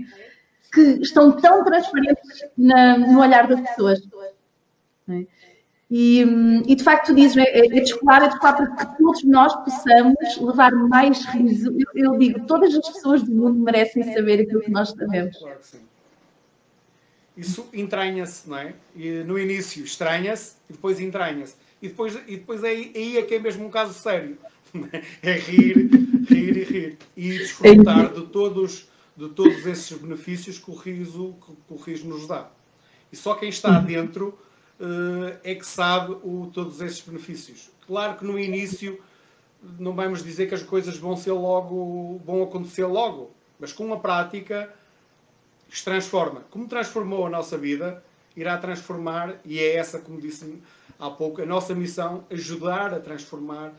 Que 0.74 0.82
estão 1.02 1.32
tão 1.32 1.64
transparentes 1.64 2.46
na, 2.58 2.98
no 2.98 3.20
olhar 3.20 3.48
das 3.48 3.62
pessoas. 3.62 4.08
É? 5.10 5.26
E, 5.90 6.22
e, 6.68 6.76
de 6.76 6.84
facto, 6.84 7.08
tu 7.08 7.16
dizes, 7.16 7.38
é, 7.38 7.66
é 7.66 7.80
descolar, 7.80 8.24
é 8.24 8.28
descolar 8.28 8.58
para 8.58 8.86
que 8.86 8.98
todos 8.98 9.24
nós 9.24 9.56
possamos 9.64 10.38
levar 10.42 10.72
mais 10.74 11.26
riso. 11.26 11.74
Eu, 11.80 12.12
eu, 12.12 12.20
digo, 12.20 12.46
todas 12.46 12.76
as 12.76 12.90
pessoas 12.90 13.24
do 13.24 13.34
mundo 13.34 13.60
merecem 13.60 14.04
saber 14.14 14.42
aquilo 14.42 14.62
que 14.62 14.72
nós 14.72 14.90
sabemos. 14.90 15.38
Claro 15.38 15.60
que 15.60 15.66
sim. 15.66 15.80
Isso 17.38 17.70
entranha-se, 17.72 18.50
não 18.50 18.58
é? 18.58 18.74
E 18.96 19.24
no 19.24 19.40
início 19.40 19.84
estranha-se 19.84 20.56
e 20.70 20.74
depois 20.74 21.00
entranha-se. 21.00 21.56
E 21.82 21.88
depois, 21.88 22.16
e 22.28 22.38
depois 22.38 22.64
aí, 22.64 22.92
aí 22.96 23.18
é 23.18 23.22
que 23.22 23.36
é 23.36 23.40
mesmo 23.40 23.66
um 23.66 23.70
caso 23.70 23.94
sério 23.94 24.38
é 25.22 25.34
rir, 25.34 25.90
rir 26.30 26.58
e 26.58 26.64
rir. 26.64 26.98
E 27.16 27.38
desfrutar 27.38 28.12
de 28.14 28.26
todos, 28.28 28.90
de 29.18 29.30
todos 29.30 29.66
esses 29.66 29.98
benefícios 29.98 30.60
que 30.60 30.70
o 30.70 30.76
riso, 30.76 31.36
que 31.68 31.74
o 31.74 31.78
riso 31.78 32.08
nos 32.08 32.28
dá. 32.28 32.50
E 33.12 33.16
só 33.16 33.34
quem 33.34 33.50
está 33.50 33.80
dentro 33.80 34.38
uh, 34.80 35.38
é 35.44 35.56
que 35.56 35.66
sabe 35.66 36.14
o, 36.24 36.50
todos 36.54 36.80
esses 36.82 37.02
benefícios. 37.02 37.72
Claro 37.88 38.18
que 38.18 38.26
no 38.26 38.38
início 38.40 39.02
não 39.80 39.94
vamos 39.94 40.24
dizer 40.24 40.48
que 40.48 40.54
as 40.54 40.62
coisas 40.62 40.98
vão 40.98 41.18
ser 41.18 41.32
logo, 41.32 42.22
vão 42.24 42.44
acontecer 42.44 42.86
logo, 42.86 43.32
mas 43.60 43.74
com 43.74 43.92
a 43.92 44.00
prática 44.00 44.72
se 45.68 45.84
transforma. 45.84 46.42
Como 46.52 46.68
transformou 46.68 47.26
a 47.26 47.30
nossa 47.30 47.58
vida, 47.58 48.04
irá 48.36 48.56
transformar, 48.58 49.40
e 49.44 49.58
é 49.60 49.76
essa, 49.76 50.00
como 50.00 50.22
disse 50.22 50.62
há 51.00 51.10
pouco, 51.10 51.42
a 51.42 51.46
nossa 51.46 51.74
missão, 51.74 52.24
ajudar 52.30 52.94
a 52.94 53.00
transformar 53.00 53.74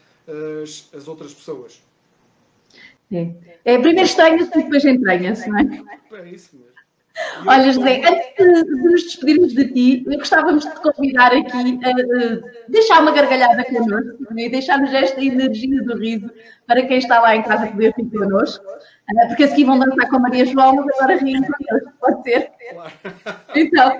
as, 0.62 0.88
as 0.92 1.06
outras 1.06 1.32
pessoas. 1.32 1.80
É, 3.12 3.30
é 3.64 3.78
primeiro 3.78 4.02
estranha-se 4.02 4.50
e 4.58 4.62
depois 4.62 4.84
entranha-se, 4.84 5.48
não 5.48 5.58
é? 5.58 5.62
É 5.62 6.28
isso 6.30 6.56
mesmo. 6.56 6.68
Olha, 7.46 7.72
José, 7.72 8.00
antes 8.06 8.64
de, 8.64 8.82
nos 8.82 9.02
despedirmos 9.02 9.52
de 9.52 9.72
ti, 9.72 10.04
gostávamos 10.16 10.64
de 10.64 10.70
te 10.70 10.80
convidar 10.80 11.32
aqui 11.32 11.80
a, 11.84 12.68
deixar 12.68 13.02
uma 13.02 13.12
gargalhada 13.12 13.64
connosco 13.64 14.26
e 14.30 14.34
né? 14.34 14.48
deixar-nos 14.48 14.92
esta 14.92 15.20
energia 15.20 15.82
do 15.82 15.96
riso 15.98 16.30
para 16.66 16.86
quem 16.86 16.98
está 16.98 17.20
lá 17.20 17.34
em 17.34 17.42
casa 17.42 17.66
poder 17.66 17.92
rir 17.96 18.10
connosco. 18.10 18.64
É 19.16 19.26
porque 19.26 19.48
se 19.48 19.54
que 19.54 19.64
vão 19.64 19.78
dançar 19.78 20.08
com 20.10 20.16
a 20.16 20.20
Maria 20.20 20.44
João, 20.44 20.76
mas 20.76 20.86
agora 20.98 21.16
riem 21.16 21.40
com 21.42 21.52
eles, 21.70 21.88
pode 21.98 22.22
ser? 22.22 22.50
Claro. 22.70 22.92
Então. 23.54 23.98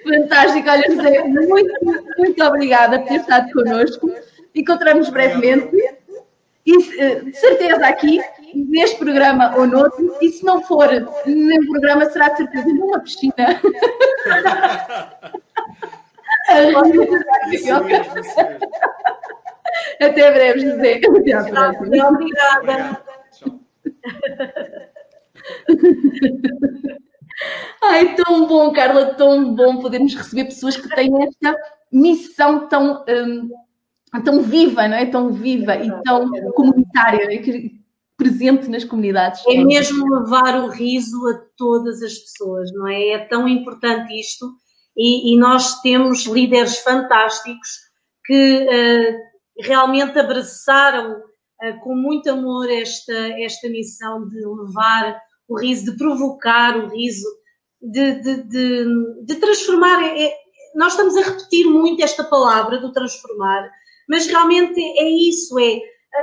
Fantástico, 0.03 0.69
olha, 0.69 0.83
José, 0.89 1.23
muito, 1.23 1.73
muito 2.17 2.43
obrigada 2.43 2.99
por 2.99 3.07
ter 3.07 3.15
estado 3.15 3.49
connosco. 3.51 4.11
Encontramos 4.53 5.09
brevemente. 5.09 5.75
E, 6.63 7.01
eh, 7.01 7.21
de 7.21 7.35
certeza 7.35 7.87
aqui, 7.87 8.21
neste 8.53 8.97
programa 8.97 9.55
ou 9.57 9.65
noutro, 9.65 10.15
e 10.21 10.29
se 10.29 10.45
não 10.45 10.61
for 10.61 10.87
nenhum 11.25 11.65
programa, 11.67 12.07
será 12.09 12.29
de 12.29 12.37
certeza 12.37 12.67
numa 12.67 12.99
piscina. 12.99 13.33
isso 16.51 16.85
mesmo, 16.85 17.17
isso 17.51 17.83
mesmo. 17.83 18.13
Até 19.99 20.31
breve, 20.31 20.59
José. 20.59 21.01
Até 21.05 21.33
à 21.33 21.43
próxima. 21.43 22.09
Obrigada. 22.09 23.03
Ai, 27.83 28.15
tão 28.15 28.47
bom, 28.47 28.71
Carla, 28.71 29.15
tão 29.15 29.55
bom 29.55 29.79
podermos 29.79 30.13
receber 30.13 30.45
pessoas 30.45 30.77
que 30.77 30.87
têm 30.89 31.11
esta 31.23 31.55
missão 31.91 32.67
tão, 32.67 33.03
hum, 33.07 33.49
tão 34.23 34.43
viva, 34.43 34.87
não 34.87 34.97
é? 34.97 35.07
Tão 35.07 35.31
viva 35.31 35.75
e 35.75 35.89
tão 36.03 36.29
comunitária, 36.53 37.33
é? 37.33 37.41
presente 38.15 38.69
nas 38.69 38.83
comunidades. 38.83 39.41
É 39.47 39.63
mesmo 39.63 40.07
levar 40.07 40.63
o 40.63 40.67
riso 40.67 41.27
a 41.27 41.41
todas 41.57 42.03
as 42.03 42.19
pessoas, 42.19 42.71
não 42.71 42.87
é? 42.87 43.07
É 43.09 43.17
tão 43.19 43.47
importante 43.47 44.13
isto 44.13 44.53
e, 44.95 45.33
e 45.33 45.39
nós 45.39 45.81
temos 45.81 46.25
líderes 46.25 46.77
fantásticos 46.79 47.79
que 48.23 48.67
uh, 48.67 49.30
realmente 49.61 50.17
abraçaram 50.17 51.13
uh, 51.13 51.79
com 51.81 51.95
muito 51.95 52.29
amor 52.29 52.69
esta, 52.69 53.13
esta 53.39 53.69
missão 53.69 54.27
de 54.27 54.39
levar 54.45 55.21
o 55.47 55.59
riso, 55.59 55.91
de 55.91 55.97
provocar 55.97 56.77
o 56.77 56.87
riso, 56.87 57.27
de, 57.81 58.13
de, 58.21 58.43
de, 58.43 58.85
de 59.25 59.35
transformar. 59.35 60.03
É, 60.03 60.25
é, 60.25 60.33
nós 60.75 60.93
estamos 60.93 61.17
a 61.17 61.21
repetir 61.21 61.65
muito 61.65 62.03
esta 62.03 62.23
palavra 62.23 62.79
do 62.79 62.91
transformar, 62.91 63.69
mas 64.07 64.27
realmente 64.27 64.79
é 64.79 65.09
isso, 65.09 65.59
é 65.59 65.81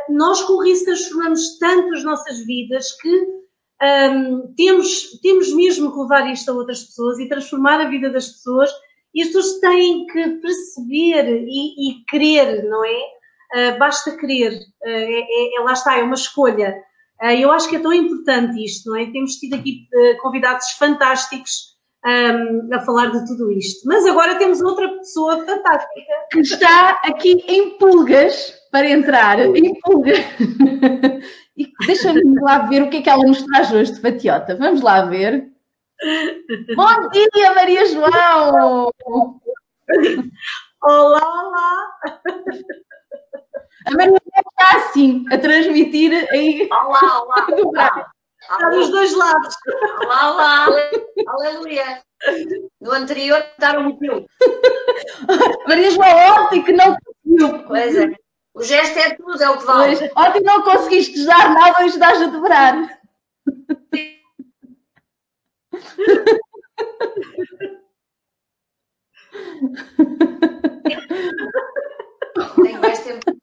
nós 0.08 0.42
com 0.42 0.54
o 0.54 0.62
riso 0.62 0.84
transformamos 0.84 1.58
tanto 1.58 1.94
as 1.94 2.04
nossas 2.04 2.44
vidas 2.44 2.92
que 3.00 3.38
um, 3.80 4.52
temos, 4.56 5.18
temos 5.20 5.52
mesmo 5.52 5.92
que 5.92 5.98
levar 6.00 6.30
isto 6.30 6.50
a 6.50 6.54
outras 6.54 6.82
pessoas 6.82 7.18
e 7.18 7.28
transformar 7.28 7.80
a 7.80 7.88
vida 7.88 8.10
das 8.10 8.28
pessoas 8.28 8.70
e 9.14 9.22
as 9.22 9.28
pessoas 9.28 9.60
têm 9.60 10.06
que 10.06 10.28
perceber 10.40 11.46
e, 11.46 11.90
e 11.90 12.04
querer, 12.08 12.68
não 12.68 12.84
é? 12.84 13.17
Uh, 13.54 13.78
basta 13.78 14.16
querer, 14.16 14.52
uh, 14.52 14.88
é, 14.88 15.56
é, 15.56 15.60
lá 15.60 15.72
está, 15.72 15.98
é 15.98 16.02
uma 16.02 16.14
escolha. 16.14 16.74
Uh, 17.22 17.30
eu 17.30 17.50
acho 17.50 17.68
que 17.68 17.76
é 17.76 17.78
tão 17.78 17.92
importante 17.92 18.62
isto, 18.62 18.90
não 18.90 18.96
é? 18.96 19.06
Temos 19.06 19.36
tido 19.36 19.54
aqui 19.54 19.88
convidados 20.20 20.70
fantásticos 20.72 21.78
um, 22.04 22.74
a 22.74 22.80
falar 22.80 23.10
de 23.10 23.26
tudo 23.26 23.50
isto. 23.50 23.86
Mas 23.86 24.06
agora 24.06 24.36
temos 24.36 24.60
outra 24.60 24.88
pessoa 24.88 25.44
fantástica. 25.44 26.12
Que 26.30 26.40
está 26.40 27.00
aqui 27.04 27.44
em 27.48 27.76
pulgas 27.78 28.54
para 28.70 28.88
entrar, 28.88 29.40
em 29.40 29.74
pulgas. 29.80 30.18
E 31.56 31.72
deixa-me 31.86 32.40
lá 32.40 32.58
ver 32.68 32.82
o 32.82 32.88
que 32.88 32.98
é 32.98 33.02
que 33.02 33.10
ela 33.10 33.24
nos 33.24 33.42
traz 33.42 33.72
hoje 33.72 33.92
de 33.92 34.00
fatiota. 34.00 34.54
Vamos 34.54 34.80
lá 34.80 35.04
ver. 35.06 35.48
Bom 36.76 37.08
dia, 37.10 37.52
Maria 37.52 37.84
João! 37.86 38.92
Olá, 40.80 41.20
olá! 41.20 41.98
A 43.86 43.90
Maria 43.92 44.16
está 44.16 44.76
assim, 44.76 45.24
a 45.30 45.38
transmitir 45.38 46.12
aí. 46.32 46.68
Olá, 46.70 47.22
olá! 47.22 48.10
Está 48.40 48.70
dos 48.70 48.88
dois 48.88 49.12
lados. 49.14 49.54
Olá, 50.04 50.32
olá, 50.32 50.66
aleluia. 51.26 52.00
No 52.80 52.92
anterior 52.92 53.44
daram 53.58 53.88
um 53.88 53.98
teu. 53.98 54.24
Maria 55.66 55.90
João, 55.90 56.44
ontem 56.44 56.62
que 56.62 56.72
não 56.72 56.96
conseguiu. 56.96 57.64
Pois 57.66 57.96
é. 57.96 58.14
O 58.54 58.62
gesto 58.62 58.96
é 58.98 59.14
tudo, 59.16 59.42
é 59.42 59.50
o 59.50 59.58
que 59.58 59.66
vale. 59.66 59.96
Pois, 59.96 60.10
ontem 60.16 60.40
não 60.42 60.62
conseguiste 60.62 61.26
dar 61.26 61.52
nada, 61.52 61.84
hoje 61.84 61.98
dás 61.98 62.22
a 62.22 62.26
dobrar. 62.28 63.00
Tenho 72.62 72.80
mais 72.80 73.04
tempo 73.04 73.38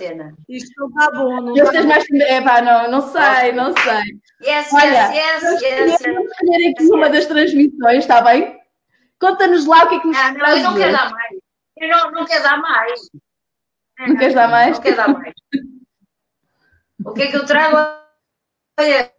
de 0.00 0.06
antena. 0.06 0.34
Isto 0.48 0.72
não 0.78 0.88
está 0.88 1.10
bom, 1.10 1.40
não 1.40 1.86
mais 1.86 2.04
É 2.10 2.40
pá, 2.40 2.62
não, 2.62 2.90
não 2.90 3.00
sei, 3.12 3.52
não 3.52 3.74
sei. 3.76 4.20
Yes, 4.42 4.72
Olha, 4.72 5.12
yes, 5.12 5.42
yes, 5.42 5.62
yes. 5.62 6.02
Vamos 6.02 6.30
escolher 6.30 6.70
aqui 6.70 6.82
yes, 6.82 6.90
uma 6.90 7.10
das 7.10 7.26
transmissões, 7.26 7.98
está 7.98 8.22
bem? 8.22 8.58
Conta-nos 9.20 9.66
lá 9.66 9.84
o 9.84 9.88
que 9.88 9.94
é 9.96 10.00
que 10.00 10.06
nos 10.06 10.16
ah, 10.16 10.32
não, 10.32 10.56
eu 10.56 10.62
não 10.62 10.76
quero 10.76 10.92
dar 10.92 11.10
mais. 11.10 11.38
Eu 11.76 11.88
não, 11.88 12.10
não 12.12 12.24
quero 12.24 12.42
dar 12.42 12.56
mais. 12.58 13.00
Não 13.98 14.16
queres 14.16 14.34
dar 14.34 14.48
mais? 14.48 14.76
Não 14.76 14.82
quero 14.82 14.96
dar 14.96 15.08
mais. 15.08 15.34
o 17.04 17.12
que 17.12 17.22
é 17.22 17.26
que 17.30 17.36
eu 17.36 17.46
trago? 17.46 17.76
Olha, 18.78 19.12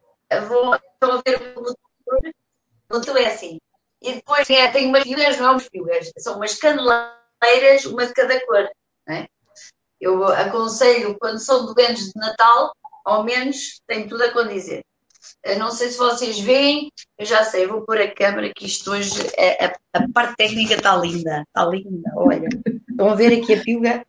vou, 0.48 0.76
vou 1.02 1.22
ver 1.26 1.54
o 1.58 2.96
motor 2.96 3.18
é 3.18 3.28
assim. 3.28 3.60
E 4.02 4.14
depois 4.14 4.50
é, 4.50 4.68
tem 4.72 4.88
umas 4.88 5.04
piugas, 5.04 5.38
não 5.38 5.48
é 5.48 5.52
umas 5.52 5.70
piugas, 5.70 6.12
são 6.18 6.38
umas 6.38 6.56
caneleiras, 6.58 7.86
uma 7.86 8.06
de 8.06 8.14
cada 8.14 8.44
cor. 8.46 8.68
Eu 10.02 10.26
aconselho, 10.26 11.16
quando 11.20 11.38
são 11.38 11.72
doentes 11.72 12.12
de 12.12 12.20
Natal, 12.20 12.74
ao 13.06 13.24
menos 13.24 13.80
tem 13.88 14.08
tudo 14.08 14.24
a 14.24 14.32
condizer. 14.32 14.84
Eu 15.44 15.60
não 15.60 15.70
sei 15.70 15.90
se 15.90 15.98
vocês 15.98 16.40
veem, 16.40 16.92
eu 17.18 17.26
já 17.26 17.44
sei, 17.44 17.68
vou 17.68 17.82
pôr 17.82 18.00
a 18.02 18.12
câmera 18.12 18.52
que 18.54 18.66
isto 18.66 18.92
hoje, 18.92 19.14
é, 19.38 19.66
a, 19.66 19.74
a, 19.94 20.10
parte 20.12 20.36
técnica 20.36 20.74
está 20.74 20.96
linda, 20.98 21.44
está 21.48 21.66
linda, 21.66 22.12
olha. 22.16 22.50
Estão 22.90 23.10
a 23.10 23.16
ver 23.16 23.40
aqui 23.40 23.54
a 23.54 23.62
piuga? 23.62 24.06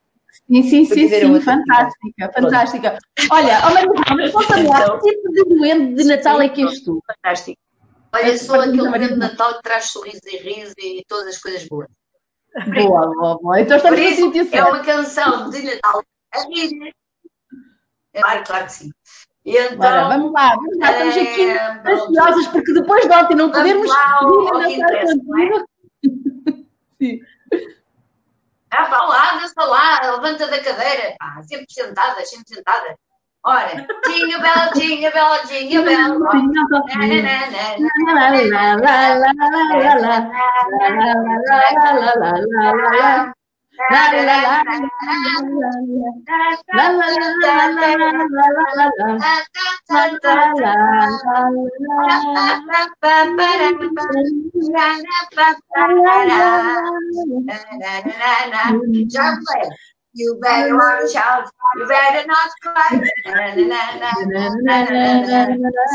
Sim, 0.47 0.63
sim, 0.63 0.85
sim, 0.87 1.09
sim, 1.09 1.41
fantástica, 1.41 2.31
fantástica. 2.35 2.99
Olha, 3.31 3.61
oh, 3.67 4.15
mas 4.15 4.33
conta-me 4.33 4.69
lá, 4.69 4.83
então, 4.83 4.99
que 4.99 5.11
tipo 5.11 5.33
de 5.33 5.45
doente 5.45 5.95
de 5.95 6.05
Natal 6.05 6.39
sim, 6.39 6.45
é 6.45 6.49
que 6.49 6.63
és 6.63 6.81
tu? 6.81 7.03
Fantástico. 7.07 7.61
Olha, 8.15 8.39
sou 8.39 8.57
aquele 8.57 8.77
doente 8.77 9.09
de 9.09 9.17
Natal 9.17 9.55
que 9.57 9.63
traz 9.63 9.91
sorriso 9.91 10.21
e 10.27 10.37
riso 10.39 10.75
e 10.79 11.05
todas 11.07 11.29
as 11.29 11.39
coisas 11.39 11.67
boas. 11.69 11.89
Boa, 12.75 13.07
boa, 13.15 13.39
boa. 13.39 13.61
Então 13.61 13.77
estamos 13.77 14.01
a 14.01 14.15
sentir 14.15 14.55
É 14.55 14.65
uma 14.65 14.81
canção 14.81 15.51
de 15.51 15.63
Natal 15.63 16.03
a 16.35 16.43
rir. 16.49 16.95
Claro, 18.15 18.45
claro 18.45 18.67
que 18.67 18.73
sim. 18.73 18.91
Então, 19.45 19.77
Bora, 19.77 20.09
vamos 20.09 20.33
lá, 20.33 20.55
vamos 20.55 20.79
lá, 20.79 20.93
estamos 20.93 21.17
aqui 21.17 21.51
é, 21.51 21.83
ansiosas, 21.85 22.47
porque 22.49 22.73
depois 22.75 23.05
de 23.07 23.13
ontem 23.13 23.35
não 23.35 23.51
podermos 23.51 23.91
vir 23.91 25.65
Sim. 27.01 27.21
Ah, 28.71 28.85
vá 28.85 29.03
lá, 29.03 29.39
dança 29.39 29.65
lá, 29.65 30.13
levanta 30.13 30.47
da 30.47 30.63
cadeira. 30.63 31.17
Ah, 31.21 31.43
sempre 31.43 31.67
sentada, 31.69 32.25
sempre 32.25 32.55
sentada. 32.55 32.97
Ora, 33.45 33.87
jingle 34.07 34.41
bell, 34.41 34.71
jingle 34.73 35.11
bell, 35.11 35.45
jingle 35.47 35.85
bell. 35.85 36.19
Já 59.11 59.37
foi. 59.37 59.92
You 60.15 60.39
better 60.43 60.77
watch 60.77 61.17
out. 61.17 61.49
You 61.77 61.87
better 61.89 62.27
not 62.27 62.51
cry. 62.61 63.01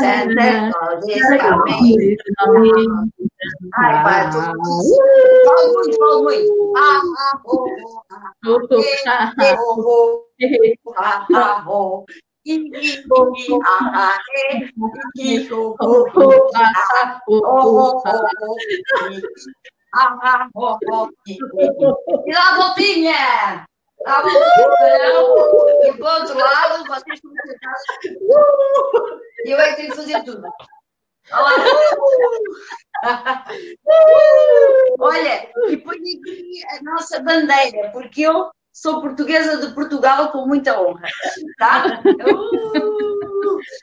Santa 0.00 0.72
Claus 0.72 1.04
is 1.08 1.22
coming. 2.34 3.12
Ai, 3.78 4.02
pai, 4.02 4.30
tô... 4.32 4.40
Muito, 4.58 5.96
fala 5.98 6.22
muito. 6.22 6.72
Ah, 6.76 7.00
ah, 7.18 7.40
oh, 7.46 7.66
ah, 8.10 8.32
oh, 8.46 8.58
ah, 9.06 9.32
ah, 11.34 11.68
oh. 11.68 12.06
Lá 22.26 22.42
a 22.42 22.56
voltinha! 22.56 23.66
A 24.06 24.22
posição, 24.22 24.74
e 25.82 25.92
do 25.92 26.04
outro 26.04 26.38
lado, 26.38 26.84
vocês 26.86 27.16
estão 27.16 27.32
sentados. 27.44 27.82
E 29.44 29.50
eu 29.50 29.58
é 29.58 29.70
que 29.70 29.76
tenho 29.76 29.90
que 29.90 29.96
fazer 29.96 30.24
tudo. 30.24 30.48
Olha, 34.98 35.50
e 35.68 35.76
põe 35.76 35.96
aqui 35.96 36.62
a 36.70 36.82
nossa 36.82 37.20
bandeira, 37.20 37.90
porque 37.92 38.22
eu 38.22 38.50
sou 38.72 39.00
portuguesa 39.00 39.66
de 39.66 39.74
Portugal 39.74 40.30
com 40.30 40.46
muita 40.46 40.80
honra. 40.80 41.08
Tá? 41.58 42.00
Uh! 42.04 43.07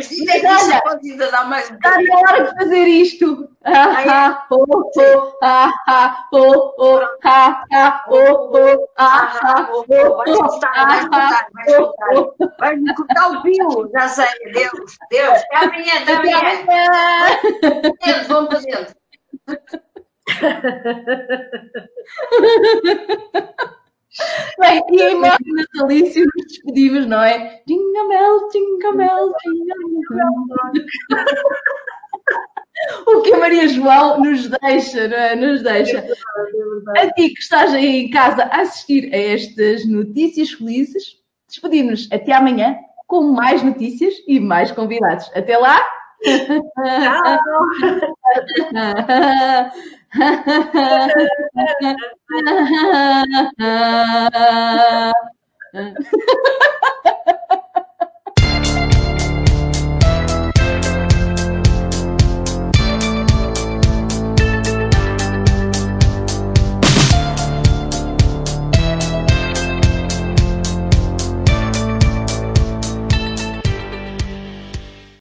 mais 1.45 1.69
um 1.71 1.75
Está 1.75 2.01
na 2.01 2.19
hora 2.19 2.43
de 2.43 2.55
fazer 2.55 2.83
isto. 2.85 3.49
Ah, 3.63 4.03
ah, 4.07 4.45
oh, 4.51 4.65
oh, 4.69 5.37
ah, 5.41 5.73
ah, 5.87 6.27
oh, 6.31 6.75
oh, 6.77 6.99
ah, 7.23 7.63
ah, 7.73 8.05
oh, 8.09 8.51
oh, 8.53 8.87
ah, 8.97 9.39
ah, 9.41 9.69
oh, 9.71 9.83
Vai 9.87 10.05
oh, 10.05 10.37
cortar, 10.37 10.87
vai 10.87 10.99
ah, 10.99 11.09
cortar, 11.09 11.47
vai 11.51 11.65
oh, 11.75 11.87
cortar. 11.87 12.09
oh. 12.15 12.35
Vai-me 12.59 12.95
cortar 12.95 13.27
o 13.31 13.41
pio, 13.41 13.89
já 13.91 14.07
sei. 14.07 14.27
Deus, 14.53 14.97
Deus. 15.09 15.41
Até 15.51 15.57
amanhã, 15.57 15.93
até 16.01 16.13
Até 16.13 16.33
amanhã. 16.33 16.61
amanhã. 16.61 17.41
Dentro, 18.05 18.27
vamos 18.27 18.49
para 18.49 18.59
dentro. 18.59 18.95
Bem, 24.59 24.81
e 24.91 25.01
em 25.01 25.15
modo 25.15 25.37
natalício 25.55 26.23
nos 26.23 26.47
despedimos, 26.47 27.05
não 27.05 27.21
é? 27.21 27.61
Jingle 27.67 28.07
bell, 28.07 28.49
jingle 28.49 28.97
bell, 28.97 29.33
jingle 29.43 30.03
bell. 30.09 30.85
O 33.07 33.21
que 33.21 33.33
a 33.33 33.37
Maria 33.37 33.67
João 33.67 34.19
nos 34.19 34.47
deixa, 34.47 35.07
não 35.07 35.17
é? 35.17 35.35
Nos 35.35 35.61
deixa. 35.61 36.05
A 36.97 37.07
ti 37.13 37.29
que 37.29 37.39
estás 37.39 37.73
aí 37.73 38.01
em 38.01 38.09
casa 38.09 38.43
a 38.43 38.61
assistir 38.61 39.13
a 39.13 39.17
estas 39.17 39.85
notícias 39.87 40.51
felizes, 40.51 41.17
despedimos-nos 41.47 42.11
até 42.11 42.33
amanhã 42.33 42.77
com 43.07 43.21
mais 43.31 43.63
notícias 43.63 44.13
e 44.27 44.39
mais 44.39 44.71
convidados. 44.71 45.31
Até 45.33 45.57
lá! 45.57 45.94
Tchau. 46.23 47.35